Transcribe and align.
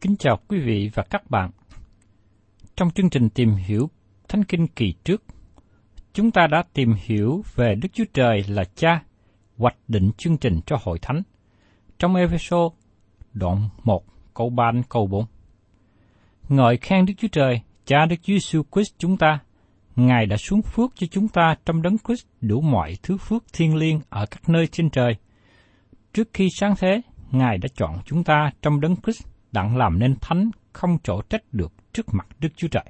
Kính 0.00 0.16
chào 0.16 0.38
quý 0.48 0.60
vị 0.60 0.90
và 0.94 1.02
các 1.10 1.30
bạn. 1.30 1.50
Trong 2.76 2.90
chương 2.90 3.10
trình 3.10 3.28
tìm 3.28 3.54
hiểu 3.54 3.90
Thánh 4.28 4.44
Kinh 4.44 4.66
kỳ 4.66 4.94
trước, 5.04 5.22
chúng 6.12 6.30
ta 6.30 6.46
đã 6.46 6.64
tìm 6.72 6.94
hiểu 6.98 7.42
về 7.54 7.74
Đức 7.74 7.88
Chúa 7.92 8.04
Trời 8.12 8.44
là 8.48 8.64
Cha, 8.74 9.02
hoạch 9.56 9.76
định 9.88 10.10
chương 10.16 10.36
trình 10.36 10.60
cho 10.66 10.76
hội 10.82 10.98
thánh. 11.02 11.22
Trong 11.98 12.14
Ephesos 12.14 12.72
đoạn 13.32 13.68
1 13.84 14.04
câu 14.34 14.50
3 14.50 14.70
đến 14.72 14.82
câu 14.88 15.06
4. 15.06 15.24
Ngợi 16.48 16.76
khen 16.76 17.06
Đức 17.06 17.14
Chúa 17.18 17.28
Trời, 17.32 17.60
Cha 17.86 18.06
Đức 18.06 18.16
Chúa 18.22 18.34
Jesus 18.34 18.62
Christ 18.72 18.94
chúng 18.98 19.16
ta, 19.16 19.38
Ngài 19.96 20.26
đã 20.26 20.36
xuống 20.36 20.62
phước 20.62 20.90
cho 20.94 21.06
chúng 21.10 21.28
ta 21.28 21.54
trong 21.64 21.82
đấng 21.82 21.96
Christ 21.98 22.26
đủ 22.40 22.60
mọi 22.60 22.96
thứ 23.02 23.16
phước 23.16 23.44
thiên 23.52 23.76
liêng 23.76 24.00
ở 24.08 24.26
các 24.26 24.48
nơi 24.48 24.66
trên 24.66 24.90
trời. 24.90 25.16
Trước 26.12 26.28
khi 26.34 26.48
sáng 26.50 26.74
thế, 26.78 27.00
Ngài 27.30 27.58
đã 27.58 27.68
chọn 27.76 27.98
chúng 28.04 28.24
ta 28.24 28.50
trong 28.62 28.80
đấng 28.80 28.96
Christ 28.96 29.35
đặng 29.56 29.76
làm 29.76 29.98
nên 29.98 30.14
thánh 30.20 30.50
không 30.72 30.98
chỗ 31.02 31.22
trách 31.22 31.42
được 31.52 31.72
trước 31.92 32.06
mặt 32.12 32.26
Đức 32.40 32.48
Chúa 32.56 32.68
Trời. 32.68 32.84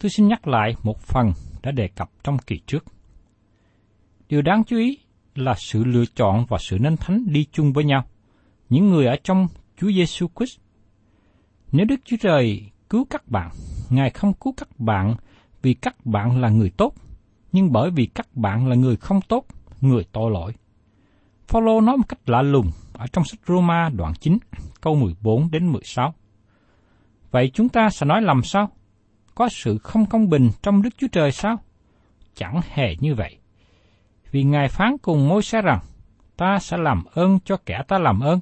Tôi 0.00 0.10
xin 0.10 0.28
nhắc 0.28 0.48
lại 0.48 0.74
một 0.82 1.00
phần 1.00 1.32
đã 1.62 1.70
đề 1.70 1.88
cập 1.88 2.10
trong 2.24 2.38
kỳ 2.38 2.60
trước. 2.66 2.84
Điều 4.28 4.42
đáng 4.42 4.64
chú 4.64 4.76
ý 4.76 4.98
là 5.34 5.54
sự 5.58 5.84
lựa 5.84 6.04
chọn 6.14 6.46
và 6.48 6.58
sự 6.60 6.78
nên 6.78 6.96
thánh 6.96 7.24
đi 7.26 7.46
chung 7.52 7.72
với 7.72 7.84
nhau. 7.84 8.04
Những 8.68 8.90
người 8.90 9.06
ở 9.06 9.16
trong 9.24 9.46
Chúa 9.76 9.90
Giêsu 9.90 10.26
Christ. 10.36 10.58
Nếu 11.72 11.86
Đức 11.86 12.00
Chúa 12.04 12.16
Trời 12.20 12.70
cứu 12.90 13.06
các 13.10 13.28
bạn, 13.28 13.50
Ngài 13.90 14.10
không 14.10 14.32
cứu 14.32 14.54
các 14.56 14.80
bạn 14.80 15.14
vì 15.62 15.74
các 15.74 16.06
bạn 16.06 16.40
là 16.40 16.48
người 16.48 16.70
tốt, 16.70 16.94
nhưng 17.52 17.72
bởi 17.72 17.90
vì 17.90 18.06
các 18.06 18.36
bạn 18.36 18.68
là 18.68 18.76
người 18.76 18.96
không 18.96 19.20
tốt, 19.28 19.46
người 19.80 20.04
tội 20.12 20.30
lỗi. 20.30 20.52
Phaolô 21.48 21.80
nói 21.80 21.96
một 21.96 22.08
cách 22.08 22.28
lạ 22.28 22.42
lùng 22.42 22.70
ở 22.98 23.06
trong 23.12 23.24
sách 23.24 23.40
Roma 23.46 23.88
đoạn 23.88 24.12
9, 24.20 24.38
câu 24.80 24.94
14 24.94 25.50
đến 25.50 25.72
16. 25.72 26.14
Vậy 27.30 27.50
chúng 27.54 27.68
ta 27.68 27.90
sẽ 27.90 28.06
nói 28.06 28.22
làm 28.22 28.42
sao? 28.42 28.70
Có 29.34 29.48
sự 29.48 29.78
không 29.78 30.06
công 30.06 30.28
bình 30.28 30.50
trong 30.62 30.82
Đức 30.82 30.90
Chúa 30.98 31.06
Trời 31.12 31.32
sao? 31.32 31.56
Chẳng 32.34 32.60
hề 32.70 32.96
như 33.00 33.14
vậy. 33.14 33.38
Vì 34.30 34.42
Ngài 34.42 34.68
phán 34.68 34.98
cùng 35.02 35.28
môi 35.28 35.42
xe 35.42 35.62
rằng, 35.62 35.80
ta 36.36 36.58
sẽ 36.58 36.76
làm 36.76 37.04
ơn 37.14 37.38
cho 37.44 37.56
kẻ 37.66 37.82
ta 37.88 37.98
làm 37.98 38.20
ơn, 38.20 38.40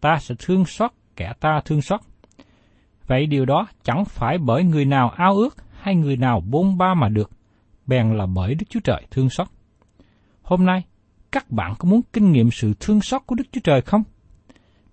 ta 0.00 0.18
sẽ 0.18 0.34
thương 0.38 0.64
xót 0.64 0.90
kẻ 1.16 1.32
ta 1.40 1.60
thương 1.64 1.82
xót. 1.82 2.00
Vậy 3.06 3.26
điều 3.26 3.44
đó 3.44 3.66
chẳng 3.84 4.04
phải 4.04 4.38
bởi 4.38 4.64
người 4.64 4.84
nào 4.84 5.10
ao 5.10 5.36
ước 5.36 5.56
hay 5.80 5.94
người 5.94 6.16
nào 6.16 6.40
bôn 6.40 6.78
ba 6.78 6.94
mà 6.94 7.08
được, 7.08 7.30
bèn 7.86 8.16
là 8.16 8.26
bởi 8.26 8.54
Đức 8.54 8.66
Chúa 8.68 8.80
Trời 8.80 9.06
thương 9.10 9.30
xót. 9.30 9.48
Hôm 10.42 10.66
nay, 10.66 10.84
các 11.32 11.50
bạn 11.50 11.74
có 11.78 11.88
muốn 11.88 12.00
kinh 12.12 12.32
nghiệm 12.32 12.50
sự 12.50 12.72
thương 12.80 13.00
xót 13.00 13.22
của 13.26 13.34
Đức 13.34 13.44
Chúa 13.52 13.60
Trời 13.64 13.82
không? 13.82 14.02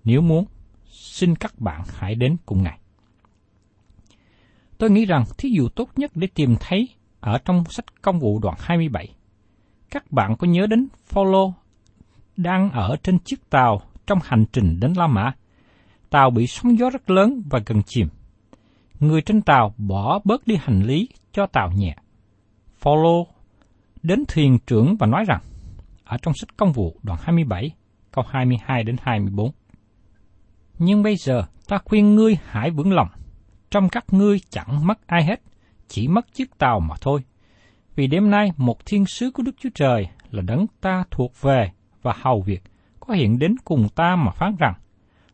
Nếu 0.03 0.21
muốn, 0.21 0.45
xin 0.89 1.35
các 1.35 1.59
bạn 1.59 1.83
hãy 1.97 2.15
đến 2.15 2.37
cùng 2.45 2.63
Ngài. 2.63 2.79
Tôi 4.77 4.89
nghĩ 4.89 5.05
rằng 5.05 5.23
thí 5.37 5.49
dụ 5.49 5.69
tốt 5.69 5.89
nhất 5.95 6.11
để 6.15 6.27
tìm 6.35 6.55
thấy 6.59 6.87
ở 7.19 7.37
trong 7.37 7.63
sách 7.69 8.01
công 8.01 8.19
vụ 8.19 8.39
đoạn 8.39 8.55
27. 8.59 9.15
Các 9.89 10.11
bạn 10.11 10.35
có 10.39 10.47
nhớ 10.47 10.67
đến 10.67 10.87
Phaolô 11.05 11.53
đang 12.37 12.71
ở 12.71 12.95
trên 13.03 13.19
chiếc 13.19 13.49
tàu 13.49 13.81
trong 14.07 14.19
hành 14.23 14.45
trình 14.51 14.79
đến 14.79 14.93
La 14.93 15.07
Mã. 15.07 15.31
Tàu 16.09 16.29
bị 16.29 16.47
sóng 16.47 16.79
gió 16.79 16.89
rất 16.89 17.09
lớn 17.09 17.41
và 17.49 17.59
gần 17.65 17.81
chìm. 17.83 18.07
Người 18.99 19.21
trên 19.21 19.41
tàu 19.41 19.73
bỏ 19.77 20.19
bớt 20.23 20.47
đi 20.47 20.55
hành 20.61 20.83
lý 20.83 21.09
cho 21.33 21.45
tàu 21.45 21.71
nhẹ. 21.71 21.95
Phaolô 22.77 23.27
đến 24.03 24.23
thuyền 24.27 24.59
trưởng 24.67 24.95
và 24.99 25.07
nói 25.07 25.25
rằng, 25.27 25.41
ở 26.07 26.17
trong 26.21 26.33
sách 26.33 26.57
công 26.57 26.71
vụ 26.71 26.99
đoạn 27.03 27.19
27, 27.21 27.71
câu 28.11 28.25
22 28.27 28.83
đến 28.83 28.95
24. 29.01 29.51
Nhưng 30.79 31.03
bây 31.03 31.15
giờ 31.15 31.43
ta 31.67 31.77
khuyên 31.85 32.15
ngươi 32.15 32.37
hãy 32.45 32.71
vững 32.71 32.93
lòng, 32.93 33.07
trong 33.71 33.89
các 33.89 34.05
ngươi 34.11 34.39
chẳng 34.49 34.87
mất 34.87 35.07
ai 35.07 35.23
hết, 35.23 35.41
chỉ 35.87 36.07
mất 36.07 36.33
chiếc 36.33 36.57
tàu 36.57 36.79
mà 36.79 36.95
thôi. 37.01 37.21
Vì 37.95 38.07
đêm 38.07 38.29
nay 38.29 38.51
một 38.57 38.85
thiên 38.85 39.05
sứ 39.05 39.31
của 39.31 39.43
Đức 39.43 39.55
Chúa 39.59 39.69
Trời 39.75 40.07
là 40.31 40.41
đấng 40.41 40.65
ta 40.81 41.03
thuộc 41.11 41.41
về 41.41 41.71
và 42.01 42.13
hầu 42.21 42.41
việc 42.41 42.63
có 42.99 43.13
hiện 43.13 43.39
đến 43.39 43.55
cùng 43.65 43.87
ta 43.95 44.15
mà 44.15 44.31
phán 44.31 44.55
rằng, 44.59 44.73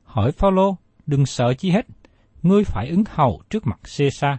hỏi 0.04 0.32
Phaolô 0.32 0.78
đừng 1.06 1.26
sợ 1.26 1.54
chi 1.54 1.72
hết, 1.72 1.86
ngươi 2.44 2.64
phải 2.64 2.90
ứng 2.90 3.04
hầu 3.10 3.42
trước 3.50 3.68
mặt 3.68 3.80
Caesar. 3.98 4.38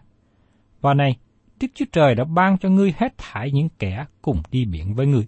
Và 0.81 0.94
này, 0.94 1.16
Đức 1.60 1.69
Chúa 1.75 1.84
Trời 1.92 2.14
đã 2.14 2.25
ban 2.25 2.58
cho 2.58 2.69
ngươi 2.69 2.94
hết 2.98 3.19
thải 3.19 3.50
những 3.52 3.69
kẻ 3.78 4.04
cùng 4.22 4.42
đi 4.50 4.64
biển 4.64 4.94
với 4.94 5.06
ngươi. 5.06 5.26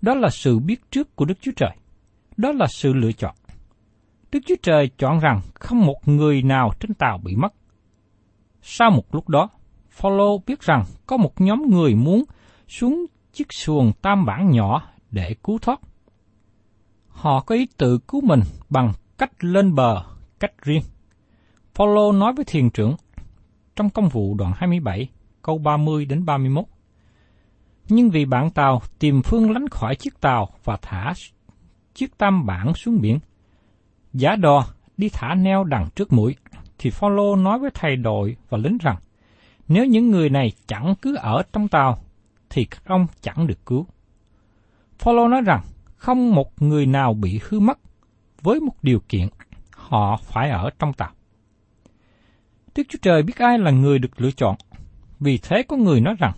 Đó 0.00 0.14
là 0.14 0.30
sự 0.30 0.58
biết 0.58 0.90
trước 0.90 1.16
của 1.16 1.24
Đức 1.24 1.38
Chúa 1.40 1.52
Trời. 1.56 1.76
Đó 2.36 2.52
là 2.52 2.66
sự 2.66 2.92
lựa 2.92 3.12
chọn. 3.12 3.34
Đức 4.32 4.40
Chúa 4.46 4.54
Trời 4.62 4.90
chọn 4.98 5.18
rằng 5.18 5.40
không 5.54 5.86
một 5.86 6.08
người 6.08 6.42
nào 6.42 6.72
trên 6.80 6.94
tàu 6.94 7.18
bị 7.18 7.36
mất. 7.36 7.54
Sau 8.62 8.90
một 8.90 9.14
lúc 9.14 9.28
đó, 9.28 9.48
Phaolô 9.88 10.38
biết 10.46 10.60
rằng 10.60 10.84
có 11.06 11.16
một 11.16 11.40
nhóm 11.40 11.62
người 11.70 11.94
muốn 11.94 12.24
xuống 12.68 13.06
chiếc 13.32 13.52
xuồng 13.52 13.92
tam 14.02 14.26
bản 14.26 14.50
nhỏ 14.50 14.82
để 15.10 15.34
cứu 15.42 15.58
thoát. 15.58 15.80
Họ 17.08 17.40
có 17.40 17.54
ý 17.54 17.66
tự 17.76 17.98
cứu 17.98 18.20
mình 18.20 18.40
bằng 18.70 18.92
cách 19.18 19.44
lên 19.44 19.74
bờ, 19.74 20.04
cách 20.38 20.52
riêng. 20.62 20.82
Phaolô 21.74 22.12
nói 22.12 22.32
với 22.32 22.44
thiền 22.44 22.70
trưởng 22.70 22.96
trong 23.76 23.90
công 23.90 24.08
vụ 24.08 24.34
đoạn 24.34 24.52
27, 24.56 25.08
câu 25.42 25.58
30 25.58 26.04
đến 26.04 26.24
31. 26.24 26.64
Nhưng 27.88 28.10
vì 28.10 28.24
bạn 28.24 28.50
tàu 28.50 28.82
tìm 28.98 29.22
phương 29.22 29.50
lánh 29.50 29.68
khỏi 29.68 29.96
chiếc 29.96 30.20
tàu 30.20 30.48
và 30.64 30.78
thả 30.82 31.12
chiếc 31.94 32.18
tam 32.18 32.46
bản 32.46 32.74
xuống 32.74 33.00
biển, 33.00 33.18
giả 34.12 34.36
đò 34.36 34.66
đi 34.96 35.08
thả 35.12 35.34
neo 35.34 35.64
đằng 35.64 35.88
trước 35.96 36.12
mũi, 36.12 36.36
thì 36.78 36.90
Phaolô 36.90 37.36
nói 37.36 37.58
với 37.58 37.70
thầy 37.74 37.96
đội 37.96 38.36
và 38.48 38.58
lính 38.58 38.78
rằng, 38.78 38.96
nếu 39.68 39.84
những 39.84 40.10
người 40.10 40.30
này 40.30 40.52
chẳng 40.66 40.94
cứ 41.02 41.16
ở 41.16 41.42
trong 41.52 41.68
tàu, 41.68 41.98
thì 42.50 42.64
các 42.64 42.82
ông 42.84 43.06
chẳng 43.20 43.46
được 43.46 43.66
cứu. 43.66 43.86
Phaolô 44.98 45.28
nói 45.28 45.40
rằng, 45.42 45.60
không 45.96 46.34
một 46.34 46.62
người 46.62 46.86
nào 46.86 47.14
bị 47.14 47.40
hư 47.48 47.60
mất 47.60 47.78
với 48.42 48.60
một 48.60 48.74
điều 48.82 49.00
kiện 49.08 49.28
họ 49.70 50.16
phải 50.16 50.50
ở 50.50 50.70
trong 50.78 50.92
tàu. 50.92 51.10
Đức 52.74 52.82
Chúa 52.88 52.98
Trời 53.02 53.22
biết 53.22 53.38
ai 53.38 53.58
là 53.58 53.70
người 53.70 53.98
được 53.98 54.20
lựa 54.20 54.30
chọn. 54.30 54.56
Vì 55.20 55.38
thế 55.38 55.62
có 55.62 55.76
người 55.76 56.00
nói 56.00 56.14
rằng, 56.18 56.32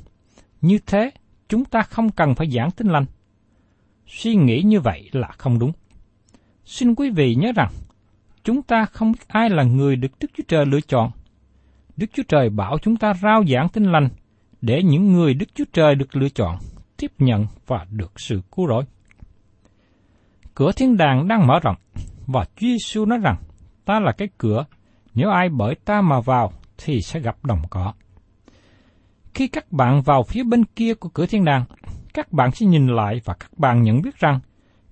như 0.61 0.79
thế 0.87 1.11
chúng 1.51 1.65
ta 1.65 1.83
không 1.83 2.11
cần 2.11 2.35
phải 2.35 2.51
giảng 2.51 2.71
tin 2.71 2.89
lành. 2.89 3.05
Suy 4.07 4.35
nghĩ 4.35 4.63
như 4.63 4.81
vậy 4.81 5.09
là 5.13 5.29
không 5.39 5.59
đúng. 5.59 5.73
Xin 6.65 6.95
quý 6.95 7.11
vị 7.11 7.35
nhớ 7.35 7.53
rằng, 7.57 7.71
chúng 8.45 8.63
ta 8.63 8.85
không 8.85 9.13
biết 9.13 9.29
ai 9.29 9.51
là 9.51 9.63
người 9.63 9.97
được 9.97 10.09
Đức 10.21 10.29
Chúa 10.37 10.43
Trời 10.49 10.67
lựa 10.67 10.81
chọn. 10.81 11.11
Đức 11.97 12.07
Chúa 12.13 12.23
Trời 12.29 12.51
bảo 12.51 12.79
chúng 12.83 12.97
ta 12.97 13.15
rao 13.15 13.45
giảng 13.45 13.69
tin 13.69 13.85
lành 13.85 14.09
để 14.61 14.83
những 14.83 15.13
người 15.13 15.35
Đức 15.35 15.47
Chúa 15.55 15.65
Trời 15.73 15.95
được 15.95 16.17
lựa 16.17 16.29
chọn 16.29 16.59
tiếp 16.97 17.13
nhận 17.19 17.47
và 17.67 17.87
được 17.91 18.21
sự 18.21 18.41
cứu 18.57 18.69
rỗi. 18.69 18.85
Cửa 20.55 20.73
thiên 20.73 20.97
đàng 20.97 21.29
đang 21.29 21.47
mở 21.47 21.61
rộng 21.63 21.77
và 22.27 22.45
Chúa 22.45 22.67
Giêsu 22.67 23.05
nói 23.05 23.19
rằng 23.19 23.37
ta 23.85 24.01
là 24.01 24.13
cái 24.13 24.29
cửa 24.39 24.65
nếu 25.15 25.31
ai 25.31 25.49
bởi 25.49 25.75
ta 25.75 26.01
mà 26.01 26.21
vào 26.21 26.53
thì 26.79 27.01
sẽ 27.03 27.21
gặp 27.21 27.45
đồng 27.45 27.63
cỏ. 27.71 27.93
Khi 29.35 29.49
các 29.49 29.73
bạn 29.73 30.03
vào 30.03 30.23
phía 30.23 30.43
bên 30.43 30.65
kia 30.65 30.95
của 30.95 31.09
cửa 31.09 31.27
thiên 31.27 31.45
đàng, 31.45 31.65
các 32.15 32.33
bạn 32.33 32.51
sẽ 32.53 32.67
nhìn 32.67 32.87
lại 32.87 33.21
và 33.25 33.35
các 33.35 33.59
bạn 33.59 33.83
nhận 33.83 34.03
biết 34.03 34.17
rằng 34.17 34.41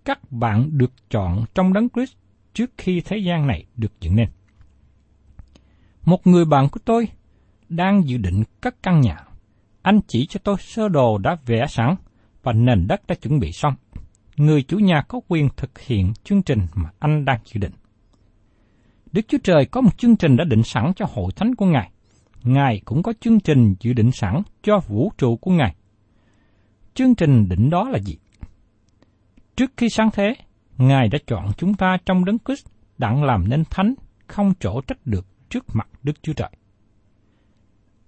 các 0.04 0.32
bạn 0.32 0.78
được 0.78 0.92
chọn 1.10 1.44
trong 1.54 1.72
đấng 1.72 1.88
Christ 1.88 2.12
trước 2.54 2.70
khi 2.78 3.02
thế 3.04 3.16
gian 3.16 3.46
này 3.46 3.64
được 3.76 4.00
dựng 4.00 4.16
nên. 4.16 4.28
Một 6.04 6.26
người 6.26 6.44
bạn 6.44 6.68
của 6.68 6.80
tôi 6.84 7.08
đang 7.68 8.08
dự 8.08 8.18
định 8.18 8.42
cất 8.60 8.82
căn 8.82 9.00
nhà. 9.00 9.16
Anh 9.82 10.00
chỉ 10.06 10.26
cho 10.26 10.40
tôi 10.44 10.56
sơ 10.58 10.88
đồ 10.88 11.18
đã 11.18 11.36
vẽ 11.46 11.66
sẵn 11.68 11.94
và 12.42 12.52
nền 12.52 12.86
đất 12.86 13.06
đã 13.06 13.14
chuẩn 13.14 13.38
bị 13.38 13.52
xong. 13.52 13.74
Người 14.36 14.62
chủ 14.62 14.78
nhà 14.78 15.02
có 15.08 15.20
quyền 15.28 15.48
thực 15.56 15.78
hiện 15.78 16.12
chương 16.24 16.42
trình 16.42 16.66
mà 16.74 16.90
anh 16.98 17.24
đang 17.24 17.40
dự 17.44 17.60
định. 17.60 17.72
Đức 19.12 19.22
Chúa 19.28 19.38
Trời 19.44 19.66
có 19.66 19.80
một 19.80 19.98
chương 19.98 20.16
trình 20.16 20.36
đã 20.36 20.44
định 20.44 20.62
sẵn 20.62 20.92
cho 20.96 21.06
hội 21.12 21.32
thánh 21.36 21.54
của 21.54 21.66
Ngài. 21.66 21.90
Ngài 22.48 22.80
cũng 22.84 23.02
có 23.02 23.12
chương 23.20 23.40
trình 23.40 23.74
dự 23.80 23.92
định 23.92 24.10
sẵn 24.12 24.42
cho 24.62 24.80
vũ 24.88 25.12
trụ 25.18 25.36
của 25.36 25.50
Ngài. 25.50 25.74
Chương 26.94 27.14
trình 27.14 27.48
định 27.48 27.70
đó 27.70 27.88
là 27.88 27.98
gì? 27.98 28.18
Trước 29.56 29.70
khi 29.76 29.88
sáng 29.88 30.10
thế, 30.12 30.34
Ngài 30.78 31.08
đã 31.08 31.18
chọn 31.26 31.46
chúng 31.56 31.74
ta 31.74 31.96
trong 32.06 32.24
đấng 32.24 32.38
Christ 32.38 32.66
đặng 32.98 33.24
làm 33.24 33.48
nên 33.48 33.64
thánh, 33.70 33.94
không 34.26 34.52
chỗ 34.60 34.80
trách 34.80 34.98
được 35.04 35.26
trước 35.48 35.64
mặt 35.72 35.88
Đức 36.02 36.22
Chúa 36.22 36.32
Trời. 36.32 36.50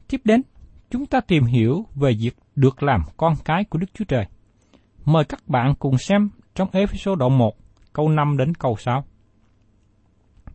Tiếp 0.09 0.21
đến, 0.25 0.43
chúng 0.91 1.07
ta 1.07 1.21
tìm 1.21 1.45
hiểu 1.45 1.87
về 1.95 2.13
việc 2.21 2.37
được 2.57 2.83
làm 2.83 3.03
con 3.17 3.35
cái 3.45 3.65
của 3.65 3.79
Đức 3.79 3.95
Chúa 3.95 4.05
Trời. 4.05 4.27
Mời 5.05 5.25
các 5.25 5.49
bạn 5.49 5.75
cùng 5.79 5.99
xem 5.99 6.31
trong 6.55 6.69
Ephesos 6.73 7.19
đoạn 7.19 7.39
1, 7.39 7.55
câu 7.93 8.09
5 8.09 8.37
đến 8.37 8.55
câu 8.55 8.77
6 8.79 9.05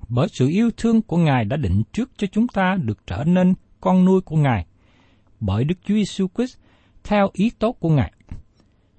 bởi 0.09 0.27
sự 0.31 0.47
yêu 0.47 0.69
thương 0.77 1.01
của 1.01 1.17
Ngài 1.17 1.45
đã 1.45 1.57
định 1.57 1.83
trước 1.93 2.11
cho 2.17 2.27
chúng 2.31 2.47
ta 2.47 2.77
được 2.83 3.07
trở 3.07 3.23
nên 3.23 3.53
con 3.85 4.05
nuôi 4.05 4.21
của 4.21 4.35
Ngài, 4.35 4.65
bởi 5.39 5.63
Đức 5.63 5.75
Chúa 5.83 5.93
Giêsu 5.93 6.27
Christ 6.35 6.57
theo 7.03 7.29
ý 7.33 7.51
tốt 7.59 7.77
của 7.79 7.89
Ngài, 7.89 8.11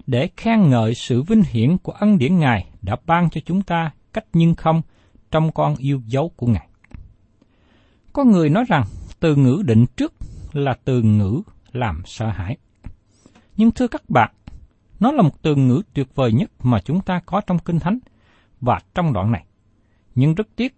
để 0.05 0.29
khen 0.37 0.69
ngợi 0.69 0.95
sự 0.95 1.21
vinh 1.21 1.43
hiển 1.51 1.77
của 1.77 1.91
ân 1.91 2.17
điển 2.17 2.39
Ngài 2.39 2.69
đã 2.81 2.95
ban 3.05 3.29
cho 3.29 3.41
chúng 3.45 3.61
ta 3.61 3.91
cách 4.13 4.25
nhưng 4.33 4.55
không 4.55 4.81
trong 5.31 5.51
con 5.51 5.75
yêu 5.75 6.01
dấu 6.05 6.29
của 6.35 6.47
Ngài. 6.47 6.67
Có 8.13 8.23
người 8.23 8.49
nói 8.49 8.63
rằng 8.67 8.83
từ 9.19 9.35
ngữ 9.35 9.61
định 9.65 9.85
trước 9.97 10.13
là 10.53 10.77
từ 10.85 11.01
ngữ 11.01 11.41
làm 11.71 12.01
sợ 12.05 12.27
hãi. 12.27 12.57
Nhưng 13.57 13.71
thưa 13.71 13.87
các 13.87 14.09
bạn, 14.09 14.33
nó 14.99 15.11
là 15.11 15.21
một 15.21 15.41
từ 15.41 15.55
ngữ 15.55 15.81
tuyệt 15.93 16.07
vời 16.15 16.31
nhất 16.31 16.51
mà 16.63 16.79
chúng 16.85 17.01
ta 17.01 17.21
có 17.25 17.41
trong 17.47 17.59
Kinh 17.59 17.79
Thánh 17.79 17.99
và 18.61 18.79
trong 18.95 19.13
đoạn 19.13 19.31
này. 19.31 19.45
Nhưng 20.15 20.35
rất 20.35 20.47
tiếc, 20.55 20.75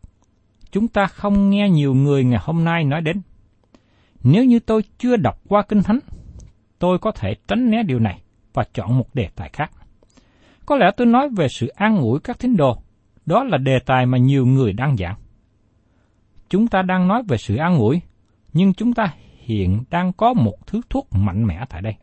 chúng 0.71 0.87
ta 0.87 1.07
không 1.07 1.49
nghe 1.49 1.69
nhiều 1.69 1.93
người 1.93 2.23
ngày 2.23 2.39
hôm 2.43 2.63
nay 2.63 2.83
nói 2.83 3.01
đến. 3.01 3.21
Nếu 4.23 4.45
như 4.45 4.59
tôi 4.59 4.83
chưa 4.97 5.15
đọc 5.15 5.41
qua 5.47 5.61
Kinh 5.61 5.83
Thánh, 5.83 5.99
tôi 6.79 6.99
có 6.99 7.11
thể 7.11 7.35
tránh 7.47 7.71
né 7.71 7.83
điều 7.83 7.99
này 7.99 8.21
và 8.53 8.63
chọn 8.73 8.97
một 8.97 9.15
đề 9.15 9.29
tài 9.35 9.49
khác. 9.53 9.71
Có 10.65 10.77
lẽ 10.77 10.91
tôi 10.97 11.07
nói 11.07 11.29
về 11.29 11.47
sự 11.47 11.67
an 11.67 11.97
ủi 11.97 12.19
các 12.19 12.39
tín 12.39 12.57
đồ, 12.57 12.81
đó 13.25 13.43
là 13.43 13.57
đề 13.57 13.79
tài 13.85 14.05
mà 14.05 14.17
nhiều 14.17 14.45
người 14.45 14.73
đang 14.73 14.97
giảng. 14.97 15.15
Chúng 16.49 16.67
ta 16.67 16.81
đang 16.81 17.07
nói 17.07 17.23
về 17.27 17.37
sự 17.37 17.55
an 17.55 17.77
ủi, 17.77 18.01
nhưng 18.53 18.73
chúng 18.73 18.93
ta 18.93 19.13
hiện 19.37 19.83
đang 19.89 20.13
có 20.13 20.33
một 20.33 20.67
thứ 20.67 20.81
thuốc 20.89 21.07
mạnh 21.11 21.45
mẽ 21.45 21.65
tại 21.69 21.81
đây. 21.81 21.95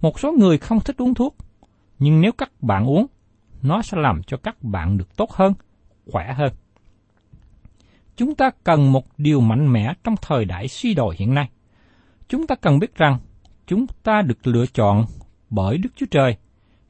Một 0.00 0.20
số 0.20 0.32
người 0.32 0.58
không 0.58 0.80
thích 0.80 0.96
uống 1.02 1.14
thuốc, 1.14 1.36
nhưng 1.98 2.20
nếu 2.20 2.32
các 2.32 2.62
bạn 2.62 2.86
uống, 2.86 3.06
nó 3.62 3.82
sẽ 3.82 3.98
làm 4.00 4.22
cho 4.22 4.36
các 4.36 4.62
bạn 4.62 4.98
được 4.98 5.16
tốt 5.16 5.30
hơn, 5.32 5.54
khỏe 6.12 6.32
hơn. 6.32 6.52
Chúng 8.22 8.34
ta 8.34 8.50
cần 8.64 8.92
một 8.92 9.04
điều 9.18 9.40
mạnh 9.40 9.72
mẽ 9.72 9.94
trong 10.04 10.14
thời 10.22 10.44
đại 10.44 10.68
suy 10.68 10.94
đồi 10.94 11.14
hiện 11.18 11.34
nay. 11.34 11.48
Chúng 12.28 12.46
ta 12.46 12.54
cần 12.54 12.78
biết 12.78 12.94
rằng 12.94 13.18
chúng 13.66 13.86
ta 14.02 14.22
được 14.22 14.46
lựa 14.46 14.66
chọn 14.66 15.04
bởi 15.50 15.78
Đức 15.78 15.90
Chúa 15.96 16.06
Trời 16.10 16.36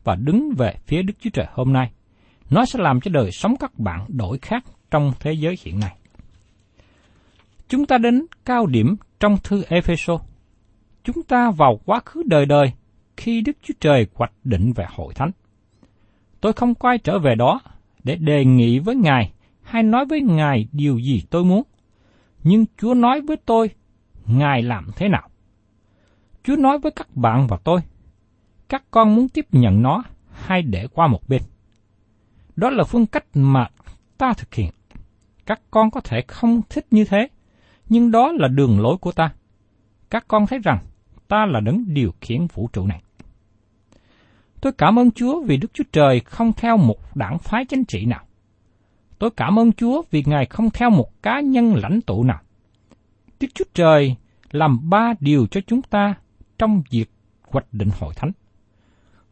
và 0.05 0.15
đứng 0.15 0.51
về 0.59 0.75
phía 0.87 1.03
Đức 1.03 1.15
Chúa 1.21 1.31
Trời 1.31 1.47
hôm 1.53 1.73
nay. 1.73 1.93
Nó 2.51 2.65
sẽ 2.65 2.79
làm 2.83 3.01
cho 3.01 3.11
đời 3.11 3.31
sống 3.31 3.57
các 3.61 3.79
bạn 3.79 4.07
đổi 4.09 4.39
khác 4.43 4.65
trong 4.91 5.13
thế 5.21 5.33
giới 5.33 5.59
hiện 5.65 5.81
nay. 5.81 5.97
Chúng 7.69 7.87
ta 7.87 7.99
đến 7.99 8.27
cao 8.45 8.67
điểm 8.67 8.97
trong 9.21 9.37
thư 9.45 9.63
Ephesos. 9.69 10.21
Chúng 11.05 11.23
ta 11.23 11.51
vào 11.51 11.81
quá 11.85 12.01
khứ 12.05 12.23
đời 12.27 12.47
đời 12.47 12.73
khi 13.17 13.41
Đức 13.41 13.57
Chúa 13.63 13.75
Trời 13.81 14.07
hoạch 14.15 14.33
định 14.45 14.73
về 14.73 14.87
hội 14.89 15.15
thánh. 15.15 15.31
Tôi 16.41 16.53
không 16.53 16.75
quay 16.75 16.99
trở 16.99 17.19
về 17.19 17.35
đó 17.35 17.61
để 18.05 18.17
đề 18.17 18.45
nghị 18.45 18.79
với 18.79 18.95
Ngài 18.95 19.33
hay 19.73 19.83
nói 19.83 20.07
với 20.07 20.21
Ngài 20.21 20.69
điều 20.73 20.99
gì 20.99 21.23
tôi 21.31 21.45
muốn. 21.45 21.63
Nhưng 22.43 22.65
Chúa 22.77 22.95
nói 22.95 23.21
với 23.21 23.37
tôi, 23.37 23.71
Ngài 24.27 24.63
làm 24.63 24.91
thế 24.97 25.09
nào? 25.09 25.29
Chúa 26.45 26.57
nói 26.57 26.79
với 26.79 26.93
các 26.97 27.17
bạn 27.17 27.47
và 27.47 27.57
tôi, 27.65 27.81
các 28.69 28.85
con 28.91 29.15
muốn 29.15 29.29
tiếp 29.29 29.47
nhận 29.53 29.83
nó 29.83 30.03
hay 30.33 30.63
để 30.63 30.89
qua 30.93 31.07
một 31.07 31.29
bên. 31.29 31.43
Đó 32.57 32.71
là 32.71 32.85
phương 32.85 33.07
cách 33.07 33.25
mà 33.35 33.69
ta 34.19 34.33
thực 34.33 34.55
hiện. 34.55 34.71
Các 35.47 35.61
con 35.71 35.91
có 35.91 36.01
thể 36.01 36.23
không 36.29 36.61
thích 36.69 36.87
như 36.91 37.05
thế, 37.05 37.29
nhưng 37.89 38.11
đó 38.11 38.33
là 38.33 38.49
đường 38.49 38.81
lối 38.81 38.97
của 38.97 39.13
ta. 39.13 39.33
Các 40.11 40.25
con 40.29 40.47
thấy 40.47 40.59
rằng 40.59 40.79
ta 41.29 41.47
là 41.47 41.61
đấng 41.61 41.85
điều 41.95 42.13
khiển 42.21 42.47
vũ 42.55 42.69
trụ 42.73 42.87
này. 42.87 43.03
Tôi 44.61 44.73
cảm 44.73 44.99
ơn 44.99 45.11
Chúa 45.11 45.43
vì 45.43 45.57
Đức 45.57 45.75
Chúa 45.75 45.85
Trời 45.93 46.21
không 46.21 46.53
theo 46.53 46.77
một 46.77 47.17
đảng 47.17 47.39
phái 47.39 47.65
chính 47.65 47.85
trị 47.85 48.07
nào. 48.07 48.25
Tôi 49.23 49.31
cảm 49.31 49.59
ơn 49.59 49.73
Chúa 49.73 50.03
vì 50.11 50.23
Ngài 50.27 50.47
không 50.47 50.71
theo 50.71 50.91
một 50.91 51.23
cá 51.23 51.41
nhân 51.41 51.75
lãnh 51.75 52.01
tụ 52.01 52.25
nào. 52.25 52.41
Đức 53.41 53.49
Chúa 53.55 53.65
Trời 53.75 54.17
làm 54.51 54.91
ba 54.91 55.15
điều 55.21 55.47
cho 55.47 55.61
chúng 55.67 55.83
ta 55.83 56.15
trong 56.59 56.83
việc 56.91 57.11
hoạch 57.43 57.67
định 57.73 57.89
hội 58.01 58.15
thánh. 58.17 58.31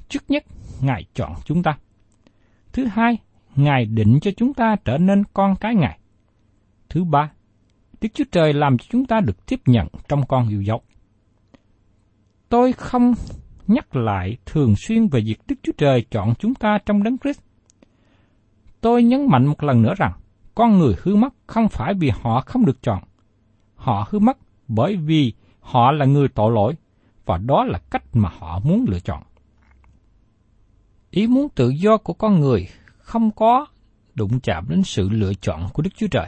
Trước 0.09 0.23
nhất, 0.29 0.45
Ngài 0.81 1.05
chọn 1.15 1.35
chúng 1.45 1.63
ta. 1.63 1.79
Thứ 2.73 2.85
hai, 2.85 3.19
Ngài 3.57 3.87
định 3.87 4.19
cho 4.23 4.31
chúng 4.37 4.55
ta 4.55 4.77
trở 4.85 4.99
nên 4.99 5.25
con 5.33 5.57
cái 5.57 5.75
Ngài. 5.75 5.99
Thứ 6.89 7.05
ba, 7.05 7.33
Đức 8.01 8.09
Chúa 8.15 8.25
Trời 8.33 8.53
làm 8.53 8.79
cho 8.79 8.85
chúng 8.91 9.07
ta 9.07 9.21
được 9.21 9.47
tiếp 9.47 9.61
nhận 9.67 9.89
trong 10.09 10.27
con 10.27 10.49
yêu 10.49 10.63
dấu. 10.63 10.83
Tôi 12.49 12.73
không 12.73 13.15
nhắc 13.67 13.97
lại 13.97 14.37
thường 14.47 14.75
xuyên 14.77 15.09
về 15.09 15.21
việc 15.21 15.39
Đức 15.49 15.57
Chúa 15.63 15.73
Trời 15.79 16.05
chọn 16.11 16.35
chúng 16.39 16.55
ta 16.55 16.79
trong 16.87 17.03
đấng 17.03 17.19
Christ 17.19 17.41
Tôi 18.81 19.03
nhấn 19.03 19.27
mạnh 19.29 19.47
một 19.47 19.63
lần 19.63 19.83
nữa 19.83 19.95
rằng, 19.97 20.13
con 20.55 20.79
người 20.79 20.95
hư 21.03 21.17
mất 21.17 21.35
không 21.47 21.69
phải 21.69 21.95
vì 21.95 22.11
họ 22.23 22.41
không 22.41 22.65
được 22.65 22.83
chọn. 22.83 23.03
Họ 23.75 24.07
hư 24.11 24.19
mất 24.19 24.39
bởi 24.69 24.97
vì 24.97 25.33
họ 25.61 25.93
là 25.93 26.07
người 26.07 26.29
tội 26.29 26.53
lỗi, 26.53 26.75
và 27.27 27.39
đó 27.39 27.65
là 27.65 27.79
cách 27.91 28.05
mà 28.13 28.29
họ 28.39 28.61
muốn 28.65 28.85
lựa 28.89 29.01
chọn. 29.01 29.23
Ý 31.11 31.27
muốn 31.27 31.49
tự 31.49 31.69
do 31.69 31.97
của 31.97 32.13
con 32.13 32.41
người 32.41 32.69
không 32.99 33.31
có 33.31 33.67
đụng 34.15 34.41
chạm 34.41 34.67
đến 34.69 34.83
sự 34.83 35.09
lựa 35.09 35.35
chọn 35.35 35.69
của 35.73 35.83
Đức 35.83 35.91
Chúa 35.97 36.07
Trời. 36.11 36.27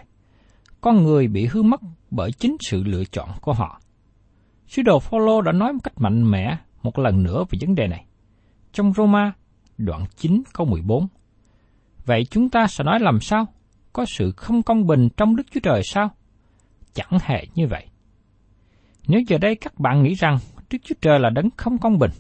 Con 0.81 1.03
người 1.03 1.29
bị 1.29 1.47
hư 1.47 1.63
mất 1.63 1.81
bởi 2.11 2.33
chính 2.33 2.57
sự 2.61 2.83
lựa 2.83 3.05
chọn 3.05 3.29
của 3.41 3.53
họ. 3.53 3.81
Sứ 4.67 4.83
đồ 4.83 5.01
Phaolô 5.01 5.41
đã 5.41 5.53
nói 5.53 5.73
một 5.73 5.81
cách 5.85 5.95
mạnh 5.97 6.31
mẽ 6.31 6.57
một 6.83 6.99
lần 6.99 7.23
nữa 7.23 7.45
về 7.51 7.59
vấn 7.61 7.75
đề 7.75 7.87
này. 7.87 8.07
Trong 8.73 8.93
Roma, 8.93 9.33
đoạn 9.79 10.05
9 10.17 10.43
câu 10.53 10.67
14, 10.67 11.09
Vậy 12.05 12.27
chúng 12.31 12.51
ta 12.51 12.67
sẽ 12.67 12.85
nói 12.85 13.01
làm 13.01 13.21
sao? 13.21 13.47
Có 13.93 14.05
sự 14.05 14.33
không 14.33 14.63
công 14.63 14.87
bình 14.87 15.09
trong 15.17 15.37
Đức 15.37 15.45
Chúa 15.53 15.61
Trời 15.61 15.83
sao? 15.85 16.11
chẳng 16.95 17.19
hề 17.23 17.47
như 17.55 17.67
vậy. 17.67 17.87
Nếu 19.09 19.21
giờ 19.27 19.39
đây 19.39 19.55
các 19.55 19.79
bạn 19.79 20.03
nghĩ 20.03 20.15
rằng 20.15 20.39
Đức 20.71 20.79
Chúa 20.85 20.95
Trời 21.01 21.19
là 21.19 21.31
đấng 21.31 21.51
không 21.57 21.79
công 21.79 21.99
bình, 21.99 22.11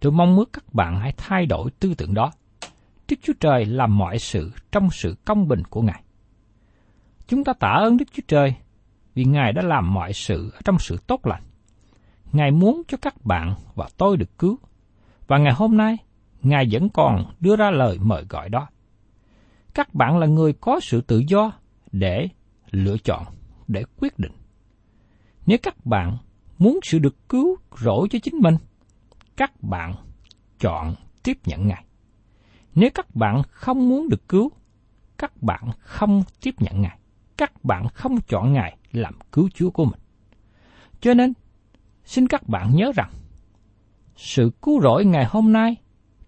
tôi 0.00 0.12
mong 0.12 0.36
muốn 0.36 0.48
các 0.52 0.74
bạn 0.74 1.00
hãy 1.00 1.12
thay 1.16 1.46
đổi 1.46 1.70
tư 1.70 1.94
tưởng 1.94 2.14
đó. 2.14 2.32
Đức 3.08 3.16
Chúa 3.22 3.32
Trời 3.40 3.64
làm 3.64 3.98
mọi 3.98 4.18
sự 4.18 4.52
trong 4.72 4.90
sự 4.90 5.16
công 5.24 5.48
bình 5.48 5.64
của 5.64 5.82
Ngài. 5.82 6.02
Chúng 7.26 7.44
ta 7.44 7.52
tạ 7.52 7.68
ơn 7.68 7.96
Đức 7.96 8.04
Chúa 8.12 8.22
Trời 8.28 8.54
vì 9.14 9.24
Ngài 9.24 9.52
đã 9.52 9.62
làm 9.62 9.94
mọi 9.94 10.12
sự 10.12 10.52
trong 10.64 10.78
sự 10.78 10.98
tốt 11.06 11.26
lành. 11.26 11.42
Ngài 12.32 12.50
muốn 12.50 12.82
cho 12.88 12.98
các 13.02 13.24
bạn 13.24 13.54
và 13.74 13.88
tôi 13.96 14.16
được 14.16 14.38
cứu. 14.38 14.58
Và 15.26 15.38
ngày 15.38 15.52
hôm 15.52 15.76
nay, 15.76 15.96
Ngài 16.42 16.68
vẫn 16.70 16.88
còn 16.88 17.24
đưa 17.40 17.56
ra 17.56 17.70
lời 17.70 17.98
mời 18.02 18.24
gọi 18.28 18.48
đó. 18.48 18.68
Các 19.78 19.94
bạn 19.94 20.18
là 20.18 20.26
người 20.26 20.52
có 20.52 20.80
sự 20.82 21.00
tự 21.00 21.22
do 21.28 21.52
để 21.92 22.28
lựa 22.70 22.96
chọn, 22.98 23.24
để 23.68 23.84
quyết 24.00 24.18
định. 24.18 24.32
Nếu 25.46 25.58
các 25.62 25.86
bạn 25.86 26.16
muốn 26.58 26.78
sự 26.82 26.98
được 26.98 27.28
cứu 27.28 27.56
rỗi 27.78 28.08
cho 28.10 28.18
chính 28.22 28.36
mình, 28.38 28.56
các 29.36 29.62
bạn 29.62 29.94
chọn 30.60 30.94
tiếp 31.22 31.38
nhận 31.44 31.66
Ngài. 31.66 31.84
Nếu 32.74 32.90
các 32.94 33.14
bạn 33.14 33.42
không 33.50 33.88
muốn 33.88 34.08
được 34.08 34.28
cứu, 34.28 34.50
các 35.18 35.42
bạn 35.42 35.70
không 35.78 36.22
tiếp 36.40 36.54
nhận 36.58 36.80
Ngài. 36.80 36.98
Các 37.36 37.64
bạn 37.64 37.88
không 37.88 38.20
chọn 38.28 38.52
Ngài 38.52 38.76
làm 38.92 39.18
cứu 39.32 39.48
Chúa 39.54 39.70
của 39.70 39.84
mình. 39.84 40.00
Cho 41.00 41.14
nên, 41.14 41.32
xin 42.04 42.26
các 42.26 42.48
bạn 42.48 42.74
nhớ 42.74 42.92
rằng, 42.94 43.10
sự 44.16 44.50
cứu 44.62 44.80
rỗi 44.80 45.04
ngày 45.04 45.24
hôm 45.24 45.52
nay 45.52 45.76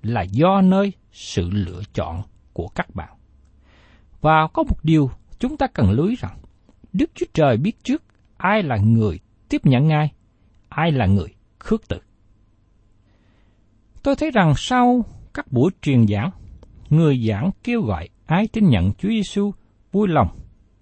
là 0.03 0.23
do 0.23 0.61
nơi 0.61 0.93
sự 1.13 1.51
lựa 1.51 1.83
chọn 1.95 2.23
của 2.53 2.69
các 2.69 2.95
bạn. 2.95 3.20
Và 4.21 4.47
có 4.53 4.63
một 4.63 4.77
điều 4.83 5.11
chúng 5.39 5.57
ta 5.57 5.67
cần 5.67 5.91
lưu 5.91 6.07
ý 6.07 6.17
rằng, 6.17 6.39
Đức 6.93 7.11
Chúa 7.15 7.27
Trời 7.35 7.57
biết 7.57 7.85
trước 7.85 8.03
ai 8.37 8.63
là 8.63 8.77
người 8.77 9.21
tiếp 9.49 9.67
nhận 9.67 9.89
ngay, 9.89 10.13
ai 10.69 10.93
là 10.93 11.07
người 11.07 11.29
khước 11.59 11.89
từ. 11.89 11.99
Tôi 14.03 14.17
thấy 14.17 14.31
rằng 14.31 14.55
sau 14.57 15.05
các 15.35 15.53
buổi 15.53 15.71
truyền 15.83 16.07
giảng, 16.07 16.31
người 16.91 17.27
giảng 17.29 17.51
kêu 17.65 17.83
gọi 17.83 18.09
ai 18.27 18.49
tin 18.49 18.69
nhận 18.69 18.93
Chúa 18.99 19.09
Giêsu 19.09 19.53
vui 19.93 20.09
lòng 20.09 20.29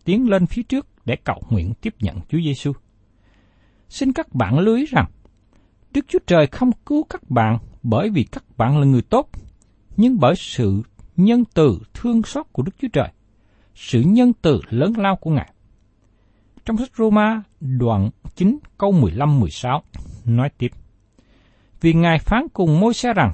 tiến 0.04 0.28
lên 0.28 0.46
phía 0.46 0.62
trước 0.62 0.86
để 1.04 1.16
cầu 1.24 1.42
nguyện 1.50 1.72
tiếp 1.80 1.94
nhận 2.00 2.20
Chúa 2.28 2.38
Giêsu. 2.38 2.72
Xin 3.88 4.12
các 4.12 4.34
bạn 4.34 4.58
lưu 4.58 4.76
ý 4.76 4.86
rằng, 4.86 5.06
Đức 5.92 6.04
Chúa 6.08 6.18
Trời 6.26 6.46
không 6.46 6.70
cứu 6.86 7.04
các 7.10 7.30
bạn 7.30 7.58
bởi 7.82 8.10
vì 8.10 8.24
các 8.24 8.44
bạn 8.56 8.78
là 8.78 8.86
người 8.86 9.02
tốt, 9.02 9.28
nhưng 9.96 10.18
bởi 10.20 10.34
sự 10.36 10.82
nhân 11.16 11.44
từ 11.54 11.78
thương 11.94 12.22
xót 12.22 12.46
của 12.52 12.62
Đức 12.62 12.72
Chúa 12.80 12.88
Trời, 12.92 13.08
sự 13.78 14.00
nhân 14.00 14.32
từ 14.42 14.60
lớn 14.70 14.92
lao 14.96 15.16
của 15.16 15.30
Ngài. 15.30 15.52
Trong 16.64 16.76
sách 16.76 16.90
Roma 16.96 17.42
đoạn 17.60 18.10
9 18.34 18.58
câu 18.78 18.92
15-16 18.92 19.80
nói 20.24 20.50
tiếp. 20.58 20.70
Vì 21.80 21.92
Ngài 21.92 22.18
phán 22.18 22.46
cùng 22.52 22.80
môi 22.80 22.94
xe 22.94 23.12
rằng, 23.12 23.32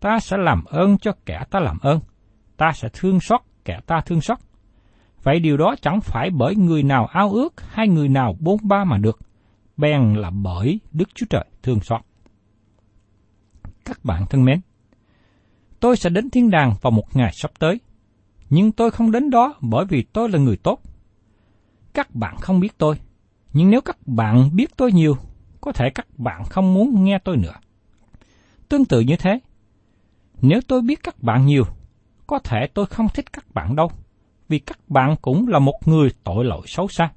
ta 0.00 0.20
sẽ 0.20 0.36
làm 0.36 0.64
ơn 0.64 0.98
cho 0.98 1.12
kẻ 1.26 1.44
ta 1.50 1.60
làm 1.60 1.78
ơn, 1.78 2.00
ta 2.56 2.72
sẽ 2.74 2.88
thương 2.92 3.20
xót 3.20 3.40
kẻ 3.64 3.80
ta 3.86 4.00
thương 4.06 4.20
xót. 4.20 4.38
Vậy 5.22 5.40
điều 5.40 5.56
đó 5.56 5.74
chẳng 5.82 6.00
phải 6.00 6.30
bởi 6.30 6.56
người 6.56 6.82
nào 6.82 7.06
ao 7.06 7.32
ước 7.32 7.54
hay 7.68 7.88
người 7.88 8.08
nào 8.08 8.36
bốn 8.40 8.56
ba 8.62 8.84
mà 8.84 8.98
được, 8.98 9.18
bèn 9.76 10.14
là 10.14 10.30
bởi 10.30 10.80
Đức 10.92 11.08
Chúa 11.14 11.26
Trời 11.30 11.44
thương 11.62 11.80
xót. 11.80 12.00
Các 13.84 14.04
bạn 14.04 14.26
thân 14.30 14.44
mến, 14.44 14.60
tôi 15.80 15.96
sẽ 15.96 16.10
đến 16.10 16.30
thiên 16.30 16.50
đàng 16.50 16.74
vào 16.80 16.90
một 16.90 17.16
ngày 17.16 17.30
sắp 17.32 17.50
tới, 17.58 17.80
nhưng 18.54 18.72
tôi 18.72 18.90
không 18.90 19.10
đến 19.10 19.30
đó 19.30 19.54
bởi 19.60 19.84
vì 19.84 20.02
tôi 20.02 20.28
là 20.28 20.38
người 20.38 20.56
tốt. 20.56 20.80
Các 21.94 22.14
bạn 22.14 22.36
không 22.36 22.60
biết 22.60 22.78
tôi, 22.78 22.96
nhưng 23.52 23.70
nếu 23.70 23.80
các 23.80 24.06
bạn 24.06 24.56
biết 24.56 24.76
tôi 24.76 24.92
nhiều, 24.92 25.16
có 25.60 25.72
thể 25.72 25.90
các 25.94 26.06
bạn 26.18 26.44
không 26.44 26.74
muốn 26.74 27.04
nghe 27.04 27.18
tôi 27.24 27.36
nữa. 27.36 27.54
Tương 28.68 28.84
tự 28.84 29.00
như 29.00 29.16
thế, 29.16 29.38
nếu 30.42 30.60
tôi 30.68 30.82
biết 30.82 31.02
các 31.02 31.22
bạn 31.22 31.46
nhiều, 31.46 31.64
có 32.26 32.38
thể 32.38 32.66
tôi 32.74 32.86
không 32.86 33.08
thích 33.14 33.32
các 33.32 33.54
bạn 33.54 33.76
đâu, 33.76 33.90
vì 34.48 34.58
các 34.58 34.78
bạn 34.88 35.16
cũng 35.22 35.48
là 35.48 35.58
một 35.58 35.88
người 35.88 36.08
tội 36.24 36.44
lỗi 36.44 36.62
xấu 36.66 36.88
xa. 36.88 37.10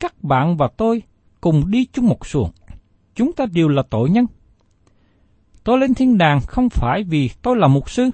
Các 0.00 0.22
bạn 0.22 0.56
và 0.56 0.68
tôi 0.76 1.02
cùng 1.40 1.70
đi 1.70 1.84
chung 1.92 2.06
một 2.06 2.26
xuồng, 2.26 2.50
chúng 3.14 3.32
ta 3.32 3.46
đều 3.46 3.68
là 3.68 3.82
tội 3.90 4.10
nhân. 4.10 4.26
Tôi 5.64 5.78
lên 5.78 5.94
thiên 5.94 6.18
đàng 6.18 6.40
không 6.40 6.68
phải 6.68 7.02
vì 7.02 7.30
tôi 7.42 7.56
là 7.56 7.68
mục 7.68 7.90
sư, 7.90 8.10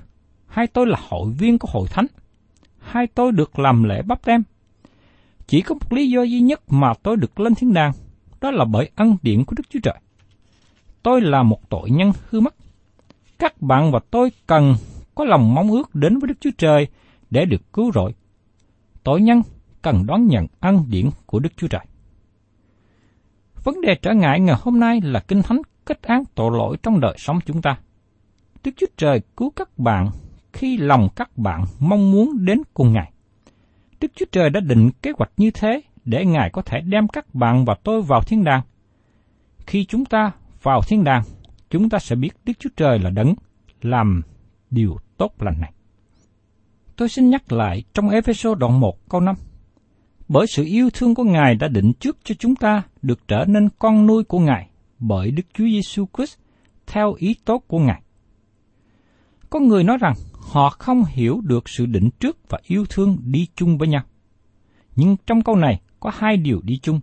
hay 0.48 0.66
tôi 0.66 0.86
là 0.86 0.98
hội 1.08 1.30
viên 1.38 1.58
của 1.58 1.68
hội 1.72 1.88
thánh, 1.90 2.06
hay 2.78 3.06
tôi 3.06 3.32
được 3.32 3.58
làm 3.58 3.84
lễ 3.84 4.02
bắp 4.02 4.24
tem. 4.24 4.42
Chỉ 5.46 5.60
có 5.60 5.74
một 5.74 5.92
lý 5.92 6.10
do 6.10 6.22
duy 6.22 6.40
nhất 6.40 6.72
mà 6.72 6.92
tôi 7.02 7.16
được 7.16 7.40
lên 7.40 7.54
thiên 7.54 7.72
đàng, 7.72 7.92
đó 8.40 8.50
là 8.50 8.64
bởi 8.64 8.90
ân 8.96 9.16
điển 9.22 9.44
của 9.44 9.54
Đức 9.56 9.64
Chúa 9.70 9.80
Trời. 9.82 10.00
Tôi 11.02 11.20
là 11.20 11.42
một 11.42 11.70
tội 11.70 11.90
nhân 11.90 12.12
hư 12.30 12.40
mất. 12.40 12.54
Các 13.38 13.62
bạn 13.62 13.92
và 13.92 14.00
tôi 14.10 14.32
cần 14.46 14.74
có 15.14 15.24
lòng 15.24 15.54
mong 15.54 15.70
ước 15.70 15.94
đến 15.94 16.18
với 16.18 16.28
Đức 16.28 16.34
Chúa 16.40 16.50
Trời 16.58 16.86
để 17.30 17.44
được 17.44 17.72
cứu 17.72 17.92
rỗi. 17.92 18.14
Tội 19.04 19.20
nhân 19.20 19.42
cần 19.82 20.06
đón 20.06 20.26
nhận 20.26 20.46
ân 20.60 20.84
điển 20.88 21.10
của 21.26 21.38
Đức 21.38 21.52
Chúa 21.56 21.68
Trời. 21.68 21.84
Vấn 23.64 23.80
đề 23.80 23.94
trở 23.94 24.14
ngại 24.14 24.40
ngày 24.40 24.56
hôm 24.60 24.80
nay 24.80 25.00
là 25.00 25.20
Kinh 25.20 25.42
Thánh 25.42 25.60
kết 25.84 26.02
án 26.02 26.22
tội 26.34 26.50
lỗi 26.58 26.76
trong 26.82 27.00
đời 27.00 27.14
sống 27.18 27.38
chúng 27.46 27.62
ta. 27.62 27.78
Đức 28.64 28.70
Chúa 28.76 28.86
Trời 28.96 29.20
cứu 29.36 29.50
các 29.56 29.78
bạn 29.78 30.10
khi 30.52 30.76
lòng 30.76 31.08
các 31.16 31.38
bạn 31.38 31.64
mong 31.80 32.10
muốn 32.10 32.44
đến 32.44 32.62
cùng 32.74 32.92
Ngài. 32.92 33.12
Đức 34.00 34.12
Chúa 34.14 34.26
Trời 34.32 34.50
đã 34.50 34.60
định 34.60 34.90
kế 35.02 35.12
hoạch 35.18 35.30
như 35.36 35.50
thế 35.50 35.80
để 36.04 36.24
Ngài 36.24 36.50
có 36.50 36.62
thể 36.62 36.80
đem 36.80 37.08
các 37.08 37.34
bạn 37.34 37.64
và 37.64 37.74
tôi 37.84 38.02
vào 38.02 38.22
thiên 38.22 38.44
đàng. 38.44 38.62
Khi 39.66 39.84
chúng 39.84 40.04
ta 40.04 40.32
vào 40.62 40.82
thiên 40.82 41.04
đàng, 41.04 41.22
chúng 41.70 41.88
ta 41.88 41.98
sẽ 41.98 42.16
biết 42.16 42.30
Đức 42.44 42.52
Chúa 42.58 42.70
Trời 42.76 42.98
là 42.98 43.10
đấng 43.10 43.34
làm 43.82 44.22
điều 44.70 44.96
tốt 45.16 45.32
lành 45.38 45.60
này. 45.60 45.72
Tôi 46.96 47.08
xin 47.08 47.30
nhắc 47.30 47.52
lại 47.52 47.82
trong 47.94 48.08
Ephesos 48.08 48.58
đoạn 48.58 48.80
1 48.80 49.08
câu 49.08 49.20
5. 49.20 49.34
Bởi 50.28 50.46
sự 50.46 50.64
yêu 50.64 50.90
thương 50.92 51.14
của 51.14 51.24
Ngài 51.24 51.54
đã 51.54 51.68
định 51.68 51.92
trước 52.00 52.16
cho 52.24 52.34
chúng 52.38 52.56
ta 52.56 52.82
được 53.02 53.28
trở 53.28 53.44
nên 53.48 53.68
con 53.78 54.06
nuôi 54.06 54.24
của 54.24 54.38
Ngài 54.38 54.68
bởi 54.98 55.30
Đức 55.30 55.42
Chúa 55.54 55.64
Giêsu 55.64 56.06
Christ 56.16 56.38
theo 56.86 57.12
ý 57.12 57.36
tốt 57.44 57.64
của 57.66 57.78
Ngài. 57.78 58.02
Có 59.50 59.60
người 59.60 59.84
nói 59.84 59.98
rằng 60.00 60.14
họ 60.48 60.70
không 60.70 61.04
hiểu 61.04 61.40
được 61.44 61.68
sự 61.68 61.86
định 61.86 62.10
trước 62.20 62.38
và 62.48 62.58
yêu 62.62 62.84
thương 62.90 63.18
đi 63.24 63.46
chung 63.56 63.78
với 63.78 63.88
nhau. 63.88 64.02
Nhưng 64.96 65.16
trong 65.26 65.42
câu 65.42 65.56
này 65.56 65.80
có 66.00 66.10
hai 66.14 66.36
điều 66.36 66.60
đi 66.64 66.78
chung. 66.82 67.00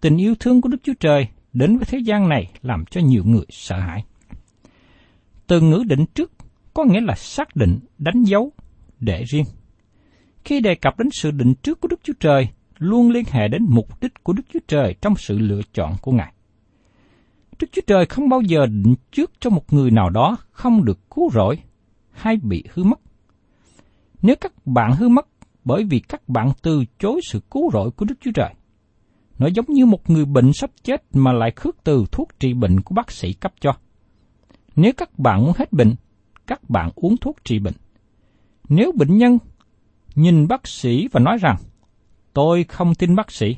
Tình 0.00 0.16
yêu 0.16 0.34
thương 0.40 0.60
của 0.60 0.68
Đức 0.68 0.78
Chúa 0.82 0.94
Trời 1.00 1.28
đến 1.52 1.76
với 1.76 1.86
thế 1.86 1.98
gian 1.98 2.28
này 2.28 2.52
làm 2.62 2.84
cho 2.90 3.00
nhiều 3.00 3.24
người 3.24 3.44
sợ 3.48 3.80
hãi. 3.80 4.04
Từ 5.46 5.60
ngữ 5.60 5.84
định 5.88 6.06
trước 6.14 6.32
có 6.74 6.84
nghĩa 6.84 7.00
là 7.00 7.14
xác 7.14 7.56
định, 7.56 7.78
đánh 7.98 8.22
dấu, 8.22 8.52
để 9.00 9.24
riêng. 9.24 9.44
Khi 10.44 10.60
đề 10.60 10.74
cập 10.74 10.98
đến 10.98 11.08
sự 11.12 11.30
định 11.30 11.54
trước 11.62 11.80
của 11.80 11.88
Đức 11.88 12.00
Chúa 12.02 12.12
Trời, 12.20 12.48
luôn 12.78 13.10
liên 13.10 13.24
hệ 13.30 13.48
đến 13.48 13.66
mục 13.68 14.00
đích 14.00 14.24
của 14.24 14.32
Đức 14.32 14.42
Chúa 14.52 14.60
Trời 14.68 14.94
trong 15.00 15.16
sự 15.16 15.38
lựa 15.38 15.60
chọn 15.74 15.94
của 16.02 16.12
Ngài. 16.12 16.32
Đức 17.60 17.66
Chúa 17.72 17.82
Trời 17.86 18.06
không 18.06 18.28
bao 18.28 18.40
giờ 18.40 18.66
định 18.66 18.94
trước 19.12 19.32
cho 19.40 19.50
một 19.50 19.72
người 19.72 19.90
nào 19.90 20.10
đó 20.10 20.36
không 20.50 20.84
được 20.84 21.10
cứu 21.10 21.30
rỗi 21.30 21.58
hay 22.18 22.36
bị 22.36 22.64
hư 22.72 22.84
mất. 22.84 23.00
Nếu 24.22 24.36
các 24.40 24.52
bạn 24.66 24.92
hư 24.96 25.08
mất 25.08 25.28
bởi 25.64 25.84
vì 25.84 26.00
các 26.00 26.28
bạn 26.28 26.52
từ 26.62 26.84
chối 26.98 27.20
sự 27.30 27.40
cứu 27.50 27.70
rỗi 27.72 27.90
của 27.90 28.04
Đức 28.04 28.14
Chúa 28.20 28.30
Trời, 28.34 28.54
nó 29.38 29.46
giống 29.46 29.66
như 29.68 29.86
một 29.86 30.10
người 30.10 30.24
bệnh 30.24 30.52
sắp 30.52 30.70
chết 30.82 31.02
mà 31.12 31.32
lại 31.32 31.50
khước 31.56 31.76
từ 31.84 32.04
thuốc 32.12 32.28
trị 32.40 32.54
bệnh 32.54 32.80
của 32.80 32.94
bác 32.94 33.10
sĩ 33.10 33.32
cấp 33.32 33.52
cho. 33.60 33.70
Nếu 34.76 34.92
các 34.96 35.18
bạn 35.18 35.44
muốn 35.44 35.52
hết 35.56 35.72
bệnh, 35.72 35.94
các 36.46 36.70
bạn 36.70 36.90
uống 36.94 37.16
thuốc 37.16 37.36
trị 37.44 37.58
bệnh. 37.58 37.74
Nếu 38.68 38.92
bệnh 38.96 39.16
nhân 39.16 39.38
nhìn 40.14 40.48
bác 40.48 40.66
sĩ 40.66 41.08
và 41.12 41.20
nói 41.20 41.36
rằng, 41.40 41.56
tôi 42.32 42.64
không 42.64 42.94
tin 42.94 43.14
bác 43.14 43.30
sĩ, 43.30 43.56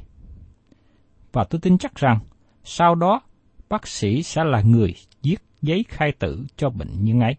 và 1.33 1.45
tôi 1.45 1.61
tin 1.61 1.79
chắc 1.79 1.95
rằng 1.95 2.19
sau 2.65 2.95
đó 2.95 3.21
bác 3.69 3.87
sĩ 3.89 4.23
sẽ 4.23 4.45
là 4.45 4.61
người 4.61 4.95
viết 5.23 5.37
giấy 5.63 5.85
khai 5.89 6.13
tử 6.19 6.47
cho 6.57 6.71
bệnh 6.71 7.05
nhân 7.05 7.21
ấy. 7.21 7.35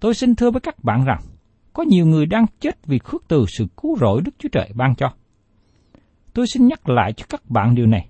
Tôi 0.00 0.14
xin 0.14 0.34
thưa 0.34 0.50
với 0.50 0.60
các 0.60 0.84
bạn 0.84 1.04
rằng, 1.04 1.20
có 1.72 1.82
nhiều 1.82 2.06
người 2.06 2.26
đang 2.26 2.46
chết 2.60 2.86
vì 2.86 2.98
khước 2.98 3.24
từ 3.28 3.44
sự 3.48 3.66
cứu 3.76 3.96
rỗi 4.00 4.22
Đức 4.24 4.34
Chúa 4.38 4.48
Trời 4.52 4.70
ban 4.74 4.94
cho. 4.94 5.12
Tôi 6.34 6.46
xin 6.46 6.66
nhắc 6.66 6.88
lại 6.88 7.12
cho 7.12 7.26
các 7.28 7.50
bạn 7.50 7.74
điều 7.74 7.86
này. 7.86 8.08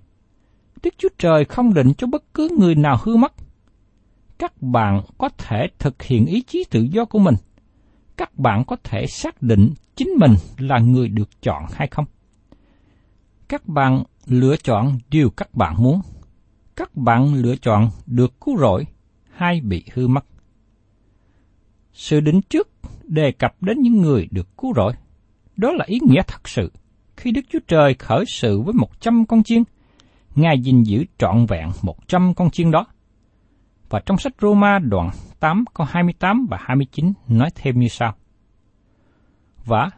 Đức 0.83 0.93
Chúa 0.97 1.09
Trời 1.17 1.45
không 1.45 1.73
định 1.73 1.93
cho 1.97 2.07
bất 2.07 2.33
cứ 2.33 2.49
người 2.59 2.75
nào 2.75 2.97
hư 3.03 3.15
mất. 3.15 3.33
Các 4.37 4.61
bạn 4.61 5.01
có 5.17 5.29
thể 5.37 5.67
thực 5.79 6.03
hiện 6.03 6.25
ý 6.25 6.41
chí 6.41 6.63
tự 6.69 6.81
do 6.81 7.05
của 7.05 7.19
mình. 7.19 7.35
Các 8.17 8.39
bạn 8.39 8.63
có 8.65 8.75
thể 8.83 9.05
xác 9.07 9.41
định 9.41 9.73
chính 9.95 10.09
mình 10.19 10.33
là 10.57 10.79
người 10.79 11.07
được 11.07 11.41
chọn 11.41 11.63
hay 11.73 11.87
không. 11.87 12.05
Các 13.47 13.67
bạn 13.67 14.03
lựa 14.25 14.55
chọn 14.57 14.99
điều 15.09 15.29
các 15.29 15.55
bạn 15.55 15.75
muốn. 15.83 16.01
Các 16.75 16.95
bạn 16.95 17.33
lựa 17.33 17.55
chọn 17.55 17.89
được 18.05 18.41
cứu 18.41 18.57
rỗi 18.57 18.85
hay 19.33 19.61
bị 19.61 19.83
hư 19.93 20.07
mất. 20.07 20.25
Sự 21.99 22.19
định 22.19 22.41
trước 22.41 22.69
đề 23.03 23.31
cập 23.31 23.63
đến 23.63 23.81
những 23.81 24.01
người 24.01 24.27
được 24.31 24.57
cứu 24.57 24.73
rỗi. 24.75 24.93
Đó 25.57 25.71
là 25.71 25.85
ý 25.87 25.99
nghĩa 26.07 26.21
thật 26.27 26.49
sự 26.49 26.71
khi 27.17 27.31
Đức 27.31 27.41
Chúa 27.49 27.59
Trời 27.67 27.93
khởi 27.93 28.25
sự 28.27 28.61
với 28.61 28.73
một 28.73 29.01
trăm 29.01 29.25
con 29.25 29.43
chiên, 29.43 29.63
Ngài 30.35 30.59
gìn 30.59 30.83
giữ 30.83 31.05
trọn 31.17 31.45
vẹn 31.45 31.69
một 31.81 32.07
trăm 32.07 32.33
con 32.33 32.49
chiên 32.49 32.71
đó. 32.71 32.85
Và 33.89 34.01
trong 34.05 34.17
sách 34.17 34.33
Roma 34.41 34.79
đoạn 34.79 35.09
8 35.39 35.65
câu 35.73 35.87
28 35.89 36.47
và 36.49 36.57
29 36.61 37.13
nói 37.27 37.49
thêm 37.55 37.79
như 37.79 37.87
sau. 37.87 38.15
Và 39.65 39.89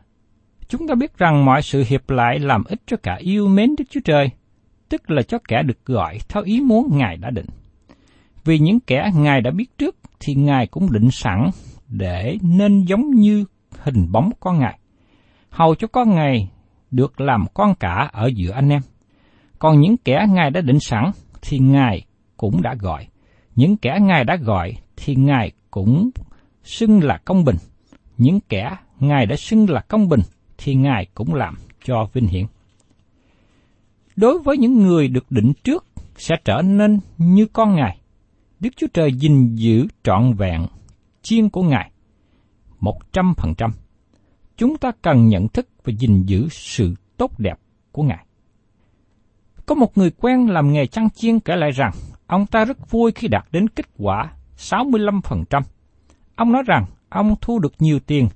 chúng 0.67 0.87
ta 0.87 0.95
biết 0.95 1.17
rằng 1.17 1.45
mọi 1.45 1.61
sự 1.61 1.83
hiệp 1.87 2.09
lại 2.09 2.39
làm 2.39 2.63
ích 2.63 2.81
cho 2.85 2.97
cả 3.03 3.15
yêu 3.19 3.47
mến 3.47 3.75
Đức 3.77 3.85
Chúa 3.89 4.01
Trời, 4.05 4.29
tức 4.89 5.09
là 5.09 5.21
cho 5.21 5.37
kẻ 5.47 5.63
được 5.63 5.85
gọi 5.85 6.19
theo 6.29 6.43
ý 6.43 6.61
muốn 6.61 6.97
Ngài 6.97 7.17
đã 7.17 7.29
định. 7.29 7.47
Vì 8.43 8.59
những 8.59 8.79
kẻ 8.79 9.11
Ngài 9.15 9.41
đã 9.41 9.51
biết 9.51 9.77
trước 9.77 9.95
thì 10.19 10.33
Ngài 10.33 10.67
cũng 10.67 10.91
định 10.91 11.11
sẵn 11.11 11.49
để 11.91 12.37
nên 12.41 12.83
giống 12.83 13.11
như 13.11 13.45
hình 13.79 14.11
bóng 14.11 14.31
con 14.39 14.59
Ngài, 14.59 14.79
hầu 15.49 15.75
cho 15.75 15.87
con 15.87 16.15
Ngài 16.15 16.49
được 16.91 17.21
làm 17.21 17.45
con 17.53 17.75
cả 17.75 18.09
ở 18.13 18.27
giữa 18.35 18.51
anh 18.51 18.69
em. 18.69 18.81
Còn 19.59 19.79
những 19.79 19.97
kẻ 19.97 20.25
Ngài 20.29 20.51
đã 20.51 20.61
định 20.61 20.79
sẵn 20.79 21.11
thì 21.41 21.59
Ngài 21.59 22.05
cũng 22.37 22.61
đã 22.61 22.75
gọi. 22.79 23.07
Những 23.55 23.77
kẻ 23.77 23.97
Ngài 24.01 24.23
đã 24.23 24.35
gọi 24.35 24.73
thì 24.95 25.15
Ngài 25.15 25.51
cũng 25.71 26.09
xưng 26.63 27.03
là 27.03 27.17
công 27.25 27.43
bình. 27.43 27.55
Những 28.17 28.39
kẻ 28.49 28.75
Ngài 28.99 29.25
đã 29.25 29.35
xưng 29.35 29.69
là 29.69 29.81
công 29.81 30.09
bình 30.09 30.21
thì 30.57 30.75
Ngài 30.75 31.07
cũng 31.13 31.33
làm 31.33 31.55
cho 31.85 32.07
vinh 32.13 32.27
hiển. 32.27 32.45
Đối 34.15 34.39
với 34.39 34.57
những 34.57 34.81
người 34.81 35.07
được 35.07 35.31
định 35.31 35.53
trước 35.63 35.85
sẽ 36.17 36.35
trở 36.45 36.61
nên 36.61 36.99
như 37.17 37.45
con 37.53 37.75
Ngài, 37.75 37.97
Đức 38.59 38.69
Chúa 38.77 38.87
Trời 38.93 39.13
gìn 39.13 39.55
giữ 39.55 39.87
trọn 40.03 40.33
vẹn 40.33 40.65
chiên 41.21 41.49
của 41.49 41.63
Ngài 41.63 41.91
một 42.81 43.13
trăm 43.13 43.33
phần 43.37 43.55
trăm. 43.55 43.71
Chúng 44.57 44.77
ta 44.77 44.91
cần 45.01 45.27
nhận 45.27 45.47
thức 45.47 45.67
và 45.83 45.93
gìn 45.99 46.23
giữ 46.23 46.47
sự 46.49 46.95
tốt 47.17 47.39
đẹp 47.39 47.59
của 47.91 48.03
Ngài. 48.03 48.25
Có 49.65 49.75
một 49.75 49.97
người 49.97 50.11
quen 50.11 50.47
làm 50.47 50.73
nghề 50.73 50.87
chăn 50.87 51.09
chiên 51.09 51.39
kể 51.39 51.55
lại 51.55 51.71
rằng, 51.71 51.91
ông 52.27 52.45
ta 52.45 52.65
rất 52.65 52.91
vui 52.91 53.11
khi 53.11 53.27
đạt 53.27 53.45
đến 53.51 53.67
kết 53.67 53.85
quả 53.97 54.33
65%. 54.57 55.61
Ông 56.35 56.51
nói 56.51 56.63
rằng 56.65 56.85
ông 57.09 57.35
thu 57.41 57.59
được 57.59 57.73
nhiều 57.79 57.99
tiền 57.99 58.27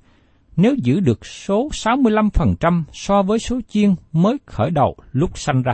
nếu 0.55 0.75
giữ 0.83 0.99
được 0.99 1.25
số 1.25 1.69
65% 1.69 2.83
so 2.93 3.21
với 3.21 3.39
số 3.39 3.59
chiên 3.69 3.95
mới 4.11 4.37
khởi 4.45 4.71
đầu 4.71 4.95
lúc 5.11 5.37
sanh 5.37 5.61
ra. 5.61 5.73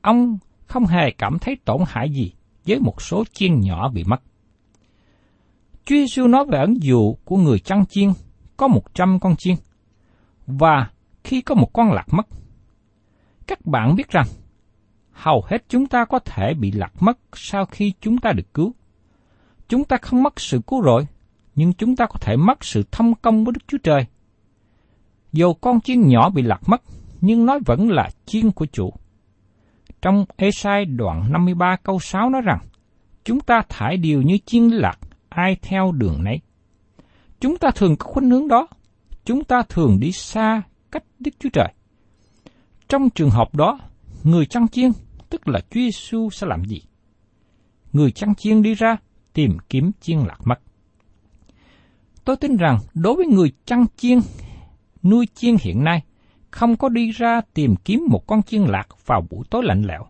Ông 0.00 0.38
không 0.66 0.86
hề 0.86 1.10
cảm 1.10 1.38
thấy 1.38 1.56
tổn 1.64 1.80
hại 1.86 2.10
gì 2.10 2.32
với 2.66 2.80
một 2.80 3.02
số 3.02 3.24
chiên 3.32 3.60
nhỏ 3.60 3.88
bị 3.88 4.04
mất. 4.04 4.22
Chúa 5.90 5.96
Giêsu 5.96 6.26
nói 6.26 6.44
về 6.48 6.58
ẩn 6.58 6.82
dụ 6.82 7.16
của 7.24 7.36
người 7.36 7.58
chăn 7.58 7.86
chiên 7.86 8.08
có 8.56 8.68
một 8.68 8.94
trăm 8.94 9.20
con 9.20 9.36
chiên, 9.36 9.56
và 10.46 10.90
khi 11.24 11.40
có 11.40 11.54
một 11.54 11.72
con 11.72 11.92
lạc 11.92 12.06
mất. 12.10 12.26
Các 13.46 13.66
bạn 13.66 13.96
biết 13.96 14.08
rằng, 14.08 14.26
hầu 15.12 15.44
hết 15.46 15.64
chúng 15.68 15.86
ta 15.86 16.04
có 16.04 16.18
thể 16.18 16.54
bị 16.54 16.70
lạc 16.70 16.92
mất 17.00 17.18
sau 17.34 17.66
khi 17.66 17.92
chúng 18.00 18.18
ta 18.18 18.32
được 18.32 18.54
cứu. 18.54 18.74
Chúng 19.68 19.84
ta 19.84 19.96
không 20.02 20.22
mất 20.22 20.40
sự 20.40 20.60
cứu 20.66 20.82
rỗi, 20.82 21.06
nhưng 21.54 21.72
chúng 21.72 21.96
ta 21.96 22.06
có 22.06 22.18
thể 22.20 22.36
mất 22.36 22.64
sự 22.64 22.82
thông 22.92 23.14
công 23.14 23.44
với 23.44 23.52
Đức 23.52 23.68
Chúa 23.68 23.78
Trời. 23.78 24.06
Dù 25.32 25.54
con 25.54 25.80
chiên 25.80 26.08
nhỏ 26.08 26.30
bị 26.30 26.42
lạc 26.42 26.60
mất, 26.66 26.82
nhưng 27.20 27.46
nó 27.46 27.58
vẫn 27.66 27.88
là 27.88 28.10
chiên 28.26 28.50
của 28.50 28.66
chủ. 28.66 28.92
Trong 30.02 30.24
Esai 30.36 30.84
đoạn 30.84 31.32
53 31.32 31.76
câu 31.82 31.98
6 32.00 32.30
nói 32.30 32.42
rằng, 32.42 32.58
chúng 33.24 33.40
ta 33.40 33.62
thải 33.68 33.96
điều 33.96 34.22
như 34.22 34.38
chiên 34.46 34.68
lạc, 34.68 34.98
ai 35.30 35.56
theo 35.62 35.92
đường 35.92 36.24
nấy. 36.24 36.40
Chúng 37.40 37.56
ta 37.56 37.70
thường 37.74 37.96
có 37.96 38.10
khuynh 38.10 38.30
hướng 38.30 38.48
đó. 38.48 38.68
Chúng 39.24 39.44
ta 39.44 39.62
thường 39.68 40.00
đi 40.00 40.12
xa 40.12 40.62
cách 40.90 41.04
Đức 41.18 41.30
Chúa 41.38 41.48
Trời. 41.52 41.72
Trong 42.88 43.10
trường 43.10 43.30
hợp 43.30 43.54
đó, 43.54 43.78
người 44.24 44.46
chăn 44.46 44.68
chiên, 44.68 44.92
tức 45.30 45.48
là 45.48 45.60
Chúa 45.60 45.80
Giêsu 45.80 46.30
sẽ 46.30 46.46
làm 46.46 46.64
gì? 46.64 46.82
Người 47.92 48.10
chăn 48.10 48.34
chiên 48.34 48.62
đi 48.62 48.74
ra 48.74 48.96
tìm 49.32 49.56
kiếm 49.68 49.90
chiên 50.00 50.18
lạc 50.18 50.38
mất. 50.44 50.60
Tôi 52.24 52.36
tin 52.36 52.56
rằng 52.56 52.78
đối 52.94 53.16
với 53.16 53.26
người 53.26 53.52
chăn 53.64 53.86
chiên, 53.96 54.18
nuôi 55.02 55.26
chiên 55.34 55.56
hiện 55.60 55.84
nay, 55.84 56.02
không 56.50 56.76
có 56.76 56.88
đi 56.88 57.10
ra 57.10 57.40
tìm 57.54 57.76
kiếm 57.76 58.06
một 58.10 58.26
con 58.26 58.42
chiên 58.42 58.62
lạc 58.62 59.06
vào 59.06 59.26
buổi 59.30 59.44
tối 59.50 59.62
lạnh 59.64 59.82
lẽo. 59.82 60.06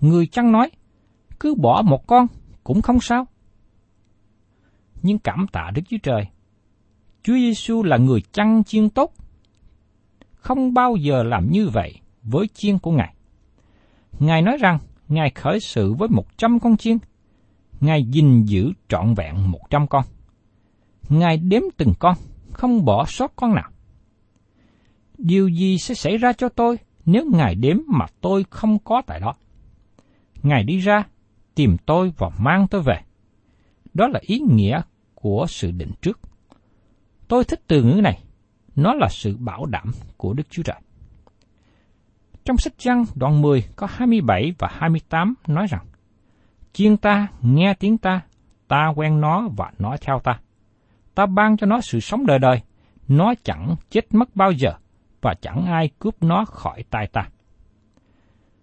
Người 0.00 0.26
chăn 0.26 0.52
nói, 0.52 0.70
cứ 1.40 1.54
bỏ 1.54 1.82
một 1.82 2.06
con 2.06 2.26
cũng 2.64 2.82
không 2.82 3.00
sao. 3.00 3.26
Nhưng 5.02 5.18
cảm 5.18 5.46
tạ 5.52 5.70
Đức 5.74 5.82
Chúa 5.88 5.96
Trời, 6.02 6.26
Chúa 7.22 7.34
Giêsu 7.34 7.82
là 7.82 7.96
người 7.96 8.20
chăn 8.32 8.64
chiên 8.64 8.90
tốt, 8.90 9.12
không 10.34 10.74
bao 10.74 10.96
giờ 10.96 11.22
làm 11.22 11.50
như 11.50 11.68
vậy 11.68 12.00
với 12.22 12.48
chiên 12.54 12.78
của 12.78 12.92
Ngài. 12.92 13.14
Ngài 14.18 14.42
nói 14.42 14.56
rằng 14.60 14.78
Ngài 15.08 15.30
khởi 15.30 15.60
sự 15.60 15.92
với 15.92 16.08
một 16.08 16.38
trăm 16.38 16.58
con 16.58 16.76
chiên, 16.76 16.98
Ngài 17.80 18.04
gìn 18.04 18.44
giữ 18.44 18.72
trọn 18.88 19.14
vẹn 19.14 19.50
một 19.50 19.70
trăm 19.70 19.86
con. 19.86 20.04
Ngài 21.08 21.36
đếm 21.36 21.62
từng 21.76 21.92
con, 21.98 22.16
không 22.52 22.84
bỏ 22.84 23.04
sót 23.04 23.32
con 23.36 23.54
nào. 23.54 23.70
Điều 25.18 25.48
gì 25.48 25.78
sẽ 25.78 25.94
xảy 25.94 26.16
ra 26.16 26.32
cho 26.32 26.48
tôi 26.48 26.78
nếu 27.06 27.24
Ngài 27.32 27.54
đếm 27.54 27.76
mà 27.86 28.06
tôi 28.20 28.44
không 28.50 28.78
có 28.78 29.02
tại 29.06 29.20
đó? 29.20 29.34
Ngài 30.42 30.64
đi 30.64 30.78
ra, 30.78 31.04
tìm 31.54 31.76
tôi 31.86 32.12
và 32.18 32.30
mang 32.38 32.66
tôi 32.70 32.82
về. 32.82 33.00
Đó 33.94 34.08
là 34.08 34.20
ý 34.22 34.38
nghĩa 34.38 34.82
của 35.20 35.46
sự 35.48 35.70
định 35.70 35.90
trước. 36.02 36.20
Tôi 37.28 37.44
thích 37.44 37.60
từ 37.66 37.82
ngữ 37.82 38.00
này. 38.00 38.22
Nó 38.76 38.94
là 38.94 39.08
sự 39.10 39.36
bảo 39.36 39.66
đảm 39.66 39.92
của 40.16 40.32
Đức 40.32 40.50
Chúa 40.50 40.62
Trời. 40.62 40.80
Trong 42.44 42.56
sách 42.56 42.72
Giăng 42.78 43.04
đoạn 43.14 43.42
10 43.42 43.64
có 43.76 43.86
27 43.90 44.52
và 44.58 44.68
28 44.72 45.34
nói 45.46 45.66
rằng, 45.70 45.86
Chiên 46.72 46.96
ta 46.96 47.28
nghe 47.40 47.74
tiếng 47.74 47.98
ta, 47.98 48.20
ta 48.68 48.92
quen 48.96 49.20
nó 49.20 49.48
và 49.56 49.72
nó 49.78 49.96
theo 50.00 50.20
ta. 50.24 50.40
Ta 51.14 51.26
ban 51.26 51.56
cho 51.56 51.66
nó 51.66 51.80
sự 51.80 52.00
sống 52.00 52.26
đời 52.26 52.38
đời, 52.38 52.60
nó 53.08 53.34
chẳng 53.44 53.76
chết 53.90 54.14
mất 54.14 54.36
bao 54.36 54.52
giờ, 54.52 54.72
và 55.20 55.34
chẳng 55.40 55.66
ai 55.66 55.90
cướp 55.98 56.22
nó 56.22 56.44
khỏi 56.44 56.84
tay 56.90 57.06
ta. 57.12 57.28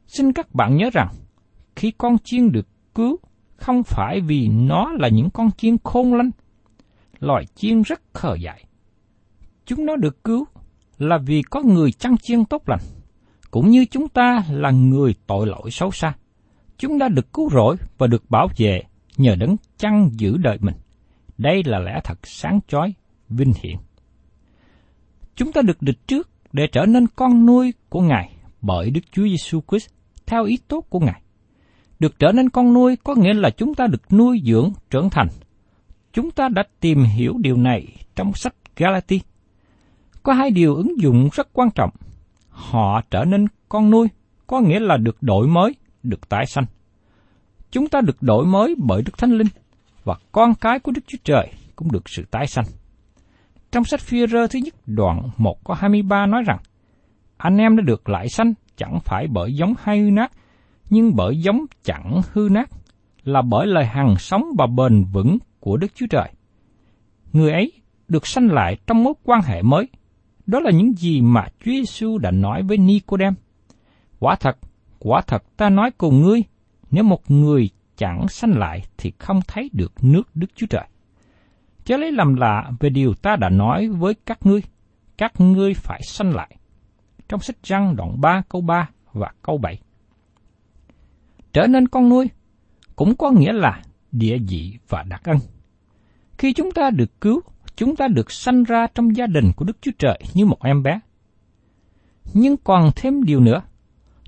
Xin 0.07 0.33
các 0.33 0.55
bạn 0.55 0.77
nhớ 0.77 0.89
rằng, 0.93 1.07
khi 1.75 1.91
con 1.97 2.17
chiên 2.23 2.51
được 2.51 2.67
cứu, 2.95 3.17
không 3.55 3.83
phải 3.83 4.21
vì 4.21 4.47
nó 4.47 4.91
là 4.99 5.07
những 5.07 5.29
con 5.29 5.51
chiên 5.51 5.77
khôn 5.83 6.13
lanh. 6.13 6.31
Loài 7.19 7.45
chiên 7.55 7.81
rất 7.81 8.01
khờ 8.13 8.35
dại. 8.35 8.63
Chúng 9.65 9.85
nó 9.85 9.95
được 9.95 10.23
cứu 10.23 10.45
là 10.97 11.17
vì 11.17 11.41
có 11.41 11.61
người 11.61 11.91
chăn 11.91 12.15
chiên 12.17 12.45
tốt 12.45 12.69
lành, 12.69 12.79
cũng 13.51 13.69
như 13.69 13.85
chúng 13.85 14.09
ta 14.09 14.43
là 14.49 14.71
người 14.71 15.15
tội 15.27 15.47
lỗi 15.47 15.71
xấu 15.71 15.91
xa. 15.91 16.13
Chúng 16.77 16.97
đã 16.97 17.07
được 17.07 17.33
cứu 17.33 17.49
rỗi 17.49 17.75
và 17.97 18.07
được 18.07 18.29
bảo 18.29 18.47
vệ 18.57 18.83
nhờ 19.17 19.35
đấng 19.35 19.55
chăn 19.77 20.09
giữ 20.11 20.37
đời 20.37 20.57
mình. 20.61 20.75
Đây 21.37 21.63
là 21.65 21.79
lẽ 21.79 21.99
thật 22.03 22.19
sáng 22.23 22.59
chói, 22.67 22.93
vinh 23.29 23.53
hiển. 23.61 23.75
Chúng 25.35 25.51
ta 25.51 25.61
được 25.61 25.81
địch 25.81 26.07
trước 26.07 26.29
để 26.53 26.67
trở 26.71 26.85
nên 26.85 27.07
con 27.15 27.45
nuôi 27.45 27.73
của 27.89 28.01
Ngài 28.01 28.31
bởi 28.61 28.89
Đức 28.89 29.01
Chúa 29.11 29.23
Giêsu 29.23 29.61
Christ 29.67 29.89
theo 30.25 30.43
ý 30.43 30.57
tốt 30.67 30.85
của 30.89 30.99
Ngài. 30.99 31.21
Được 31.99 32.19
trở 32.19 32.31
nên 32.31 32.49
con 32.49 32.73
nuôi 32.73 32.95
có 33.03 33.15
nghĩa 33.15 33.33
là 33.33 33.49
chúng 33.49 33.73
ta 33.73 33.87
được 33.87 34.13
nuôi 34.13 34.41
dưỡng 34.45 34.71
trưởng 34.89 35.09
thành. 35.09 35.27
Chúng 36.13 36.31
ta 36.31 36.49
đã 36.49 36.63
tìm 36.79 37.03
hiểu 37.03 37.33
điều 37.37 37.57
này 37.57 37.87
trong 38.15 38.33
sách 38.33 38.53
Galati. 38.75 39.21
Có 40.23 40.33
hai 40.33 40.49
điều 40.51 40.75
ứng 40.75 41.01
dụng 41.01 41.29
rất 41.33 41.47
quan 41.53 41.71
trọng. 41.71 41.89
Họ 42.49 43.01
trở 43.11 43.25
nên 43.25 43.47
con 43.69 43.89
nuôi, 43.89 44.07
có 44.47 44.61
nghĩa 44.61 44.79
là 44.79 44.97
được 44.97 45.23
đổi 45.23 45.47
mới, 45.47 45.75
được 46.03 46.29
tái 46.29 46.45
sanh. 46.45 46.65
Chúng 47.71 47.87
ta 47.87 48.01
được 48.01 48.21
đổi 48.21 48.45
mới 48.45 48.75
bởi 48.77 49.01
Đức 49.01 49.17
Thánh 49.17 49.31
Linh, 49.31 49.47
và 50.03 50.15
con 50.31 50.55
cái 50.55 50.79
của 50.79 50.91
Đức 50.91 51.01
Chúa 51.07 51.17
Trời 51.23 51.51
cũng 51.75 51.91
được 51.91 52.09
sự 52.09 52.25
tái 52.31 52.47
sanh. 52.47 52.65
Trong 53.71 53.83
sách 53.83 53.99
phi 53.99 54.27
rơ 54.27 54.47
thứ 54.47 54.59
nhất 54.59 54.73
đoạn 54.85 55.29
1 55.37 55.63
có 55.63 55.73
23 55.73 56.25
nói 56.25 56.43
rằng, 56.45 56.57
anh 57.37 57.57
em 57.57 57.77
đã 57.77 57.83
được 57.85 58.09
lại 58.09 58.29
sanh 58.29 58.53
chẳng 58.77 58.99
phải 58.99 59.27
bởi 59.27 59.53
giống 59.53 59.73
hay 59.79 59.99
hư 59.99 60.11
nát, 60.11 60.31
nhưng 60.89 61.15
bởi 61.15 61.37
giống 61.41 61.65
chẳng 61.83 62.21
hư 62.33 62.47
nát, 62.51 62.69
là 63.23 63.41
bởi 63.41 63.67
lời 63.67 63.85
hằng 63.85 64.15
sống 64.17 64.43
và 64.57 64.67
bền 64.67 65.03
vững 65.03 65.37
của 65.59 65.77
Đức 65.77 65.87
Chúa 65.95 66.07
Trời. 66.09 66.31
Người 67.33 67.51
ấy 67.51 67.71
được 68.07 68.27
sanh 68.27 68.51
lại 68.51 68.77
trong 68.87 69.03
mối 69.03 69.13
quan 69.23 69.41
hệ 69.41 69.61
mới. 69.61 69.87
Đó 70.45 70.59
là 70.59 70.71
những 70.71 70.93
gì 70.97 71.21
mà 71.21 71.45
Chúa 71.59 71.71
Giêsu 71.71 72.17
đã 72.17 72.31
nói 72.31 72.63
với 72.63 72.77
Nicodem. 72.77 73.33
Quả 74.19 74.35
thật, 74.35 74.57
quả 74.99 75.21
thật 75.27 75.43
ta 75.57 75.69
nói 75.69 75.91
cùng 75.97 76.21
ngươi, 76.21 76.43
nếu 76.91 77.03
một 77.03 77.31
người 77.31 77.69
chẳng 77.97 78.27
sanh 78.27 78.51
lại 78.57 78.83
thì 78.97 79.11
không 79.19 79.39
thấy 79.47 79.69
được 79.73 79.93
nước 80.01 80.29
Đức 80.35 80.47
Chúa 80.55 80.67
Trời. 80.67 80.87
Chớ 81.85 81.97
lấy 81.97 82.11
làm 82.11 82.35
lạ 82.35 82.71
về 82.79 82.89
điều 82.89 83.13
ta 83.13 83.35
đã 83.35 83.49
nói 83.49 83.87
với 83.87 84.13
các 84.25 84.45
ngươi, 84.45 84.61
các 85.17 85.41
ngươi 85.41 85.73
phải 85.73 86.01
sanh 86.03 86.35
lại. 86.35 86.57
Trong 87.29 87.39
sách 87.39 87.63
răng 87.63 87.95
đoạn 87.95 88.21
3 88.21 88.41
câu 88.49 88.61
3 88.61 88.89
và 89.13 89.31
câu 89.41 89.57
7. 89.57 89.79
Trở 91.53 91.67
nên 91.67 91.87
con 91.87 92.09
nuôi 92.09 92.29
cũng 92.95 93.15
có 93.15 93.31
nghĩa 93.31 93.53
là 93.53 93.81
địa 94.19 94.37
vị 94.47 94.77
và 94.89 95.03
đặc 95.03 95.21
ân. 95.23 95.37
Khi 96.37 96.53
chúng 96.53 96.71
ta 96.71 96.89
được 96.89 97.21
cứu, 97.21 97.41
chúng 97.75 97.95
ta 97.95 98.07
được 98.07 98.31
sanh 98.31 98.63
ra 98.63 98.87
trong 98.95 99.15
gia 99.15 99.27
đình 99.27 99.51
của 99.55 99.65
Đức 99.65 99.77
Chúa 99.81 99.91
Trời 99.99 100.19
như 100.33 100.45
một 100.45 100.63
em 100.63 100.83
bé. 100.83 100.99
Nhưng 102.33 102.57
còn 102.57 102.91
thêm 102.95 103.23
điều 103.23 103.39
nữa, 103.39 103.61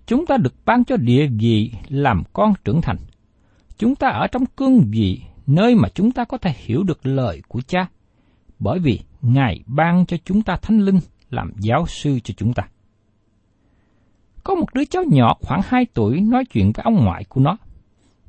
chúng 0.05 0.25
ta 0.25 0.37
được 0.37 0.53
ban 0.65 0.83
cho 0.83 0.97
địa 0.97 1.27
vị 1.39 1.71
làm 1.89 2.23
con 2.33 2.53
trưởng 2.63 2.81
thành. 2.81 2.97
Chúng 3.77 3.95
ta 3.95 4.07
ở 4.07 4.27
trong 4.27 4.45
cương 4.45 4.81
vị 4.91 5.21
nơi 5.47 5.75
mà 5.75 5.89
chúng 5.89 6.11
ta 6.11 6.23
có 6.23 6.37
thể 6.37 6.53
hiểu 6.57 6.83
được 6.83 7.05
lời 7.05 7.41
của 7.47 7.61
cha, 7.67 7.87
bởi 8.59 8.79
vì 8.79 8.99
Ngài 9.21 9.63
ban 9.67 10.05
cho 10.05 10.17
chúng 10.25 10.41
ta 10.41 10.57
thánh 10.61 10.79
linh 10.79 10.99
làm 11.29 11.51
giáo 11.59 11.87
sư 11.87 12.19
cho 12.23 12.33
chúng 12.37 12.53
ta. 12.53 12.63
Có 14.43 14.55
một 14.55 14.73
đứa 14.73 14.85
cháu 14.85 15.03
nhỏ 15.11 15.37
khoảng 15.41 15.61
2 15.65 15.85
tuổi 15.93 16.21
nói 16.21 16.45
chuyện 16.45 16.71
với 16.75 16.83
ông 16.83 17.05
ngoại 17.05 17.23
của 17.23 17.41
nó. 17.41 17.57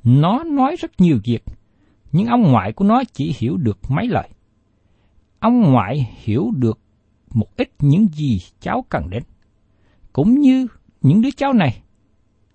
Nó 0.04 0.44
nói 0.44 0.76
rất 0.76 1.00
nhiều 1.00 1.20
việc, 1.24 1.44
nhưng 2.12 2.26
ông 2.26 2.42
ngoại 2.42 2.72
của 2.72 2.84
nó 2.84 3.02
chỉ 3.12 3.34
hiểu 3.38 3.56
được 3.56 3.78
mấy 3.88 4.08
lời. 4.08 4.28
Ông 5.38 5.60
ngoại 5.60 6.16
hiểu 6.22 6.50
được 6.56 6.78
một 7.34 7.56
ít 7.56 7.70
những 7.78 8.08
gì 8.08 8.40
cháu 8.60 8.84
cần 8.88 9.10
đến. 9.10 9.22
Cũng 10.12 10.40
như 10.40 10.66
những 11.02 11.20
đứa 11.20 11.30
cháu 11.36 11.52
này, 11.52 11.82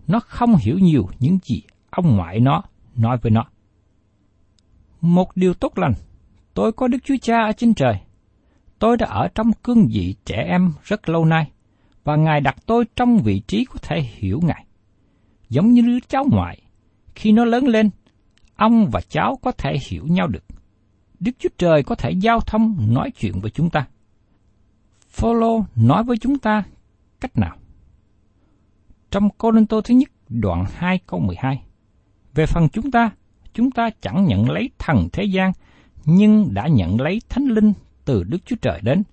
nó 0.07 0.19
không 0.19 0.55
hiểu 0.55 0.79
nhiều 0.79 1.07
những 1.19 1.39
gì 1.43 1.63
ông 1.89 2.15
ngoại 2.15 2.39
nó 2.39 2.63
nói 2.95 3.17
với 3.21 3.31
nó. 3.31 3.45
Một 5.01 5.37
điều 5.37 5.53
tốt 5.53 5.77
lành, 5.77 5.93
tôi 6.53 6.71
có 6.71 6.87
Đức 6.87 6.97
Chúa 7.03 7.15
Cha 7.21 7.41
ở 7.45 7.51
trên 7.51 7.73
trời. 7.73 7.99
Tôi 8.79 8.97
đã 8.97 9.07
ở 9.07 9.27
trong 9.35 9.53
cương 9.53 9.87
vị 9.87 10.15
trẻ 10.25 10.45
em 10.47 10.73
rất 10.83 11.09
lâu 11.09 11.25
nay, 11.25 11.51
và 12.03 12.15
Ngài 12.15 12.41
đặt 12.41 12.55
tôi 12.65 12.85
trong 12.95 13.17
vị 13.17 13.41
trí 13.47 13.65
có 13.65 13.79
thể 13.81 14.01
hiểu 14.01 14.39
Ngài. 14.43 14.65
Giống 15.49 15.71
như 15.71 15.81
đứa 15.81 15.99
cháu 16.07 16.25
ngoại, 16.31 16.61
khi 17.15 17.31
nó 17.31 17.45
lớn 17.45 17.67
lên, 17.67 17.89
ông 18.55 18.89
và 18.91 19.01
cháu 19.09 19.39
có 19.41 19.51
thể 19.51 19.77
hiểu 19.89 20.05
nhau 20.07 20.27
được. 20.27 20.43
Đức 21.19 21.31
Chúa 21.39 21.49
Trời 21.57 21.83
có 21.83 21.95
thể 21.95 22.11
giao 22.11 22.39
thông 22.39 22.93
nói 22.93 23.11
chuyện 23.11 23.39
với 23.41 23.51
chúng 23.51 23.69
ta. 23.69 23.87
Phaolô 25.09 25.65
nói 25.75 26.03
với 26.03 26.17
chúng 26.17 26.39
ta 26.39 26.63
cách 27.19 27.37
nào? 27.37 27.55
Trong 29.11 29.29
Cô 29.37 29.51
Linh 29.51 29.65
Tô 29.65 29.81
thứ 29.81 29.93
nhất 29.95 30.09
đoạn 30.29 30.65
2 30.73 30.99
câu 31.07 31.19
12. 31.19 31.61
Về 32.33 32.45
phần 32.45 32.69
chúng 32.69 32.91
ta, 32.91 33.09
chúng 33.53 33.71
ta 33.71 33.89
chẳng 34.01 34.25
nhận 34.25 34.49
lấy 34.49 34.69
thần 34.77 35.07
thế 35.13 35.23
gian, 35.23 35.51
nhưng 36.05 36.53
đã 36.53 36.67
nhận 36.67 37.01
lấy 37.01 37.21
thánh 37.29 37.45
linh 37.45 37.73
từ 38.05 38.23
Đức 38.23 38.37
Chúa 38.45 38.55
Trời 38.61 38.79
đến, 38.83 39.03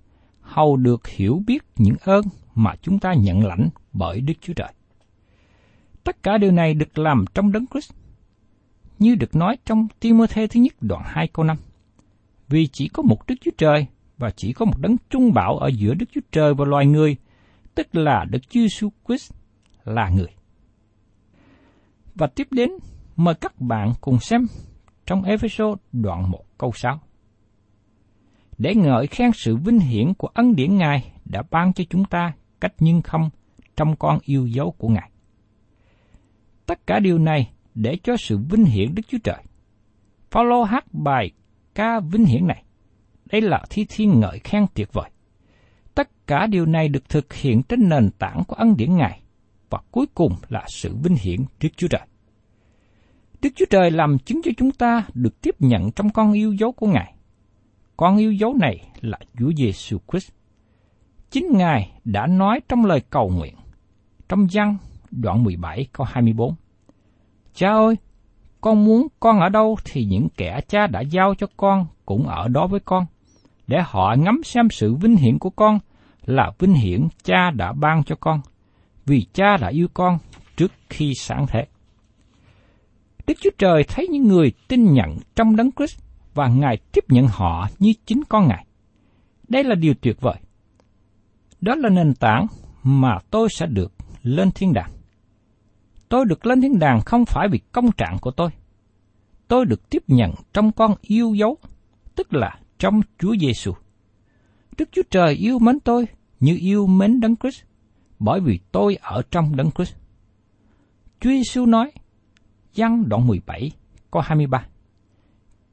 hầu 0.41 0.77
được 0.77 1.07
hiểu 1.07 1.41
biết 1.47 1.63
những 1.75 1.95
ơn 2.01 2.25
mà 2.55 2.75
chúng 2.81 2.99
ta 2.99 3.13
nhận 3.13 3.45
lãnh 3.45 3.69
bởi 3.93 4.21
Đức 4.21 4.33
Chúa 4.41 4.53
Trời. 4.53 4.73
Tất 6.03 6.23
cả 6.23 6.37
điều 6.37 6.51
này 6.51 6.73
được 6.73 6.97
làm 6.97 7.25
trong 7.33 7.51
đấng 7.51 7.65
Christ, 7.67 7.91
như 8.99 9.15
được 9.15 9.35
nói 9.35 9.57
trong 9.65 9.87
Timôthê 9.99 10.47
thứ 10.47 10.59
nhất 10.59 10.73
đoạn 10.81 11.03
2 11.05 11.27
câu 11.27 11.45
5. 11.45 11.57
Vì 12.47 12.67
chỉ 12.67 12.87
có 12.87 13.03
một 13.03 13.27
Đức 13.27 13.35
Chúa 13.41 13.51
Trời 13.57 13.87
và 14.17 14.31
chỉ 14.35 14.53
có 14.53 14.65
một 14.65 14.77
đấng 14.79 14.95
trung 15.09 15.33
bảo 15.33 15.57
ở 15.57 15.67
giữa 15.67 15.93
Đức 15.93 16.05
Chúa 16.13 16.21
Trời 16.31 16.53
và 16.53 16.65
loài 16.65 16.85
người, 16.85 17.15
tức 17.75 17.95
là 17.95 18.25
Đức 18.29 18.39
Chúa 18.49 18.59
Jesus 18.59 18.89
Christ 19.07 19.33
là 19.83 20.09
người. 20.09 20.27
Và 22.15 22.27
tiếp 22.27 22.47
đến, 22.51 22.71
mời 23.15 23.35
các 23.35 23.61
bạn 23.61 23.93
cùng 24.01 24.19
xem 24.19 24.47
trong 25.05 25.23
Ephesos 25.23 25.77
đoạn 25.91 26.31
1 26.31 26.43
câu 26.57 26.71
6. 26.75 26.99
Để 28.57 28.75
ngợi 28.75 29.07
khen 29.07 29.31
sự 29.33 29.55
vinh 29.55 29.79
hiển 29.79 30.13
của 30.13 30.27
ân 30.27 30.55
điển 30.55 30.77
Ngài 30.77 31.11
đã 31.25 31.43
ban 31.51 31.73
cho 31.73 31.83
chúng 31.89 32.05
ta 32.05 32.33
cách 32.61 32.73
nhưng 32.79 33.01
không 33.01 33.29
trong 33.75 33.95
con 33.95 34.19
yêu 34.23 34.47
dấu 34.47 34.71
của 34.71 34.87
Ngài. 34.87 35.09
Tất 36.65 36.87
cả 36.87 36.99
điều 36.99 37.17
này 37.17 37.51
để 37.75 37.97
cho 38.03 38.17
sự 38.17 38.37
vinh 38.49 38.65
hiển 38.65 38.95
Đức 38.95 39.01
Chúa 39.07 39.17
Trời. 39.23 39.43
Phaolô 40.31 40.63
hát 40.63 40.93
bài 40.93 41.31
ca 41.75 41.99
vinh 41.99 42.25
hiển 42.25 42.47
này. 42.47 42.63
Đây 43.31 43.41
là 43.41 43.63
thi 43.69 43.85
thiên 43.89 44.19
ngợi 44.19 44.39
khen 44.39 44.65
tuyệt 44.73 44.93
vời. 44.93 45.09
Tất 45.95 46.27
cả 46.27 46.47
điều 46.47 46.65
này 46.65 46.89
được 46.89 47.09
thực 47.09 47.33
hiện 47.33 47.63
trên 47.63 47.89
nền 47.89 48.09
tảng 48.19 48.43
của 48.47 48.55
ân 48.55 48.77
điển 48.77 48.95
Ngài, 48.95 49.21
và 49.69 49.79
cuối 49.91 50.05
cùng 50.13 50.35
là 50.49 50.65
sự 50.67 50.95
vinh 51.03 51.15
hiển 51.15 51.39
Đức 51.61 51.69
Chúa 51.77 51.87
Trời. 51.87 52.01
Đức 53.41 53.49
Chúa 53.55 53.65
Trời 53.69 53.91
làm 53.91 54.19
chứng 54.19 54.41
cho 54.43 54.51
chúng 54.57 54.71
ta 54.71 55.05
được 55.13 55.41
tiếp 55.41 55.55
nhận 55.59 55.91
trong 55.91 56.09
con 56.09 56.33
yêu 56.33 56.53
dấu 56.53 56.71
của 56.71 56.87
Ngài. 56.87 57.15
Con 57.97 58.17
yêu 58.17 58.31
dấu 58.31 58.53
này 58.53 58.87
là 59.01 59.19
Chúa 59.39 59.51
Giêsu 59.57 59.97
Christ. 60.11 60.31
Chính 61.31 61.47
Ngài 61.51 61.91
đã 62.03 62.27
nói 62.27 62.59
trong 62.69 62.85
lời 62.85 63.01
cầu 63.09 63.29
nguyện, 63.29 63.55
trong 64.29 64.47
văn 64.51 64.77
đoạn 65.21 65.43
17 65.43 65.87
câu 65.93 66.07
24. 66.09 66.55
Cha 67.53 67.69
ơi, 67.69 67.95
con 68.61 68.85
muốn 68.85 69.07
con 69.19 69.39
ở 69.39 69.49
đâu 69.49 69.77
thì 69.85 70.05
những 70.05 70.27
kẻ 70.37 70.59
cha 70.67 70.87
đã 70.87 71.01
giao 71.01 71.35
cho 71.37 71.47
con 71.57 71.85
cũng 72.05 72.27
ở 72.27 72.47
đó 72.47 72.67
với 72.67 72.79
con, 72.79 73.05
để 73.67 73.81
họ 73.85 74.15
ngắm 74.19 74.41
xem 74.43 74.69
sự 74.69 74.95
vinh 74.95 75.15
hiển 75.15 75.39
của 75.39 75.49
con 75.49 75.79
là 76.25 76.51
vinh 76.59 76.73
hiển 76.73 77.07
cha 77.23 77.51
đã 77.51 77.73
ban 77.73 78.03
cho 78.03 78.15
con, 78.15 78.41
vì 79.05 79.25
cha 79.33 79.57
đã 79.57 79.67
yêu 79.67 79.87
con 79.93 80.17
trước 80.57 80.71
khi 80.89 81.13
sáng 81.15 81.45
thế. 81.47 81.65
Đức 83.27 83.33
Chúa 83.41 83.49
Trời 83.57 83.83
thấy 83.87 84.07
những 84.07 84.27
người 84.27 84.51
tin 84.67 84.93
nhận 84.93 85.17
trong 85.35 85.55
đấng 85.55 85.71
Christ 85.71 85.99
và 86.33 86.47
Ngài 86.47 86.77
tiếp 86.91 87.03
nhận 87.09 87.27
họ 87.27 87.67
như 87.79 87.93
chính 88.05 88.23
con 88.29 88.47
Ngài. 88.47 88.65
Đây 89.47 89.63
là 89.63 89.75
điều 89.75 89.93
tuyệt 90.01 90.21
vời. 90.21 90.35
Đó 91.61 91.75
là 91.75 91.89
nền 91.89 92.13
tảng 92.13 92.47
mà 92.83 93.17
tôi 93.29 93.47
sẽ 93.51 93.65
được 93.65 93.93
lên 94.23 94.51
thiên 94.51 94.73
đàng. 94.73 94.91
Tôi 96.13 96.25
được 96.25 96.45
lên 96.45 96.61
thiên 96.61 96.79
đàng 96.79 97.01
không 97.05 97.25
phải 97.25 97.47
vì 97.51 97.59
công 97.71 97.91
trạng 97.91 98.17
của 98.21 98.31
tôi. 98.31 98.49
Tôi 99.47 99.65
được 99.65 99.89
tiếp 99.89 100.03
nhận 100.07 100.31
trong 100.53 100.71
con 100.71 100.95
yêu 101.01 101.33
dấu, 101.33 101.57
tức 102.15 102.33
là 102.33 102.59
trong 102.79 103.01
Chúa 103.19 103.35
Giêsu. 103.41 103.73
Đức 104.77 104.89
Chúa 104.91 105.01
Trời 105.09 105.33
yêu 105.33 105.59
mến 105.59 105.79
tôi 105.79 106.07
như 106.39 106.57
yêu 106.59 106.87
mến 106.87 107.19
Đấng 107.19 107.35
Christ, 107.35 107.63
bởi 108.19 108.39
vì 108.39 108.59
tôi 108.71 108.97
ở 109.01 109.21
trong 109.31 109.55
Đấng 109.55 109.71
Christ. 109.71 109.95
Chúa 111.19 111.29
Giêsu 111.29 111.65
nói, 111.65 111.91
Giăng 112.73 113.09
đoạn 113.09 113.27
17, 113.27 113.71
câu 114.11 114.21
23. 114.21 114.65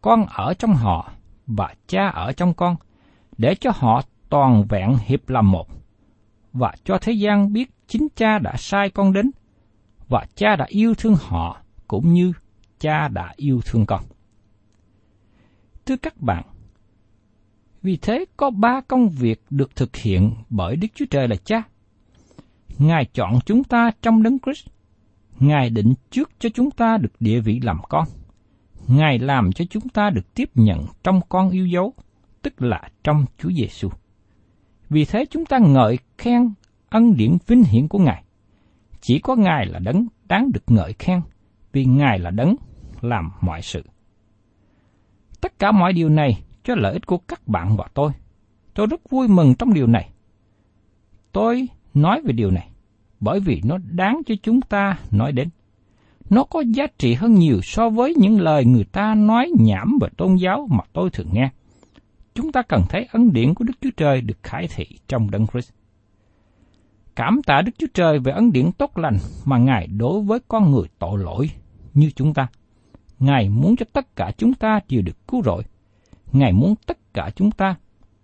Con 0.00 0.26
ở 0.26 0.54
trong 0.54 0.74
họ 0.74 1.12
và 1.46 1.74
cha 1.86 2.08
ở 2.08 2.32
trong 2.32 2.54
con, 2.54 2.76
để 3.38 3.54
cho 3.54 3.70
họ 3.74 4.02
toàn 4.28 4.64
vẹn 4.68 4.96
hiệp 5.04 5.28
làm 5.28 5.50
một, 5.50 5.68
và 6.52 6.74
cho 6.84 6.98
thế 7.00 7.12
gian 7.12 7.52
biết 7.52 7.70
chính 7.86 8.08
cha 8.16 8.38
đã 8.38 8.54
sai 8.56 8.90
con 8.90 9.12
đến, 9.12 9.30
và 10.10 10.26
cha 10.34 10.56
đã 10.56 10.64
yêu 10.68 10.94
thương 10.94 11.16
họ 11.20 11.62
cũng 11.88 12.12
như 12.12 12.32
cha 12.78 13.08
đã 13.08 13.32
yêu 13.36 13.60
thương 13.64 13.86
con. 13.86 14.04
Thưa 15.86 15.96
các 15.96 16.20
bạn, 16.20 16.44
vì 17.82 17.96
thế 17.96 18.24
có 18.36 18.50
ba 18.50 18.80
công 18.88 19.08
việc 19.08 19.42
được 19.50 19.76
thực 19.76 19.96
hiện 19.96 20.34
bởi 20.50 20.76
Đức 20.76 20.88
Chúa 20.94 21.04
Trời 21.10 21.28
là 21.28 21.36
cha. 21.44 21.62
Ngài 22.78 23.04
chọn 23.04 23.38
chúng 23.46 23.64
ta 23.64 23.90
trong 24.02 24.22
đấng 24.22 24.38
Christ. 24.38 24.66
Ngài 25.38 25.70
định 25.70 25.94
trước 26.10 26.30
cho 26.38 26.48
chúng 26.54 26.70
ta 26.70 26.96
được 26.96 27.12
địa 27.20 27.40
vị 27.40 27.60
làm 27.62 27.78
con. 27.88 28.08
Ngài 28.88 29.18
làm 29.18 29.52
cho 29.52 29.64
chúng 29.70 29.88
ta 29.88 30.10
được 30.10 30.34
tiếp 30.34 30.50
nhận 30.54 30.86
trong 31.02 31.20
con 31.28 31.50
yêu 31.50 31.66
dấu, 31.66 31.94
tức 32.42 32.62
là 32.62 32.82
trong 33.04 33.24
Chúa 33.38 33.50
Giêsu. 33.50 33.88
Vì 34.88 35.04
thế 35.04 35.24
chúng 35.30 35.46
ta 35.46 35.58
ngợi 35.58 35.98
khen 36.18 36.52
ân 36.88 37.16
điển 37.16 37.36
vinh 37.46 37.64
hiển 37.64 37.88
của 37.88 37.98
Ngài. 37.98 38.24
Chỉ 39.00 39.18
có 39.18 39.36
Ngài 39.36 39.66
là 39.66 39.78
đấng 39.78 40.06
đáng 40.28 40.52
được 40.52 40.62
ngợi 40.66 40.92
khen, 40.92 41.20
vì 41.72 41.84
Ngài 41.84 42.18
là 42.18 42.30
đấng 42.30 42.56
làm 43.00 43.30
mọi 43.40 43.62
sự. 43.62 43.82
Tất 45.40 45.58
cả 45.58 45.72
mọi 45.72 45.92
điều 45.92 46.08
này 46.08 46.42
cho 46.64 46.74
lợi 46.74 46.92
ích 46.92 47.06
của 47.06 47.18
các 47.18 47.48
bạn 47.48 47.76
và 47.76 47.88
tôi. 47.94 48.12
Tôi 48.74 48.86
rất 48.86 49.10
vui 49.10 49.28
mừng 49.28 49.54
trong 49.54 49.74
điều 49.74 49.86
này. 49.86 50.10
Tôi 51.32 51.68
nói 51.94 52.22
về 52.24 52.32
điều 52.32 52.50
này, 52.50 52.68
bởi 53.20 53.40
vì 53.40 53.60
nó 53.64 53.78
đáng 53.90 54.20
cho 54.26 54.34
chúng 54.42 54.60
ta 54.60 54.98
nói 55.10 55.32
đến. 55.32 55.48
Nó 56.30 56.44
có 56.44 56.60
giá 56.60 56.86
trị 56.98 57.14
hơn 57.14 57.34
nhiều 57.34 57.60
so 57.62 57.90
với 57.90 58.14
những 58.16 58.40
lời 58.40 58.64
người 58.64 58.84
ta 58.84 59.14
nói 59.14 59.50
nhảm 59.58 59.98
về 60.00 60.08
tôn 60.16 60.36
giáo 60.36 60.68
mà 60.70 60.84
tôi 60.92 61.10
thường 61.10 61.28
nghe. 61.32 61.50
Chúng 62.34 62.52
ta 62.52 62.62
cần 62.62 62.82
thấy 62.88 63.06
ân 63.12 63.32
điển 63.32 63.54
của 63.54 63.64
Đức 63.64 63.72
Chúa 63.80 63.90
Trời 63.96 64.20
được 64.20 64.38
khải 64.42 64.68
thị 64.74 64.86
trong 65.08 65.30
Đấng 65.30 65.46
Christ. 65.46 65.70
Cảm 67.16 67.42
tạ 67.46 67.62
Đức 67.62 67.72
Chúa 67.78 67.86
Trời 67.94 68.18
về 68.18 68.32
ân 68.32 68.52
điển 68.52 68.72
tốt 68.72 68.98
lành 68.98 69.16
mà 69.44 69.58
Ngài 69.58 69.86
đối 69.86 70.20
với 70.22 70.38
con 70.48 70.70
người 70.70 70.88
tội 70.98 71.18
lỗi 71.18 71.50
như 71.94 72.10
chúng 72.16 72.34
ta. 72.34 72.46
Ngài 73.18 73.48
muốn 73.48 73.76
cho 73.76 73.86
tất 73.92 74.16
cả 74.16 74.30
chúng 74.36 74.54
ta 74.54 74.80
đều 74.88 75.02
được 75.02 75.28
cứu 75.28 75.42
rỗi. 75.42 75.62
Ngài 76.32 76.52
muốn 76.52 76.74
tất 76.86 76.98
cả 77.14 77.30
chúng 77.36 77.50
ta 77.50 77.74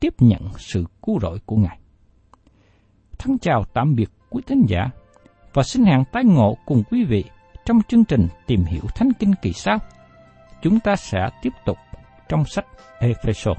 tiếp 0.00 0.14
nhận 0.18 0.42
sự 0.58 0.84
cứu 1.02 1.20
rỗi 1.20 1.38
của 1.46 1.56
Ngài. 1.56 1.78
Thân 3.18 3.38
chào 3.38 3.64
tạm 3.72 3.94
biệt 3.94 4.10
quý 4.30 4.42
thính 4.46 4.62
giả 4.68 4.90
và 5.54 5.62
xin 5.62 5.84
hẹn 5.84 6.04
tái 6.12 6.24
ngộ 6.24 6.56
cùng 6.66 6.82
quý 6.90 7.04
vị 7.04 7.24
trong 7.64 7.78
chương 7.88 8.04
trình 8.04 8.28
tìm 8.46 8.64
hiểu 8.64 8.82
Thánh 8.94 9.08
Kinh 9.18 9.34
kỳ 9.42 9.52
sau. 9.52 9.78
Chúng 10.62 10.80
ta 10.80 10.96
sẽ 10.96 11.28
tiếp 11.42 11.52
tục 11.64 11.76
trong 12.28 12.44
sách 12.44 12.66
Ephesos. 12.98 13.58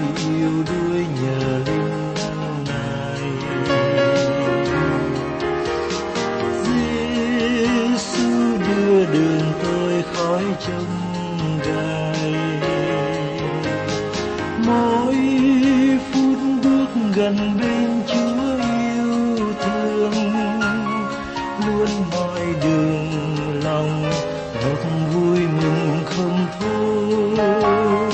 gần 17.37 17.57
bên 17.61 18.01
Chúa 18.07 18.55
yêu 18.79 19.47
thương, 19.61 20.13
luôn 21.65 21.89
mọi 22.11 22.41
đường 22.63 23.63
lòng 23.63 24.03
một 24.63 24.81
vui 25.13 25.39
mừng 25.39 26.03
không 26.05 26.45
thôi. 26.59 28.11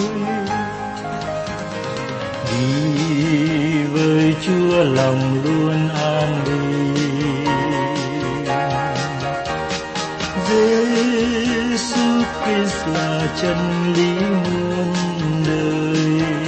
Đi 2.52 3.84
với 3.84 4.36
Chúa 4.46 4.84
lòng 4.84 5.44
luôn 5.44 5.90
an 5.90 6.44
bình. 6.46 7.46
Giêsu 10.50 12.24
Christ 12.44 12.88
là 12.94 13.28
chân 13.42 13.94
lý 13.94 14.14
muôn 14.20 14.94
đời. 15.48 16.47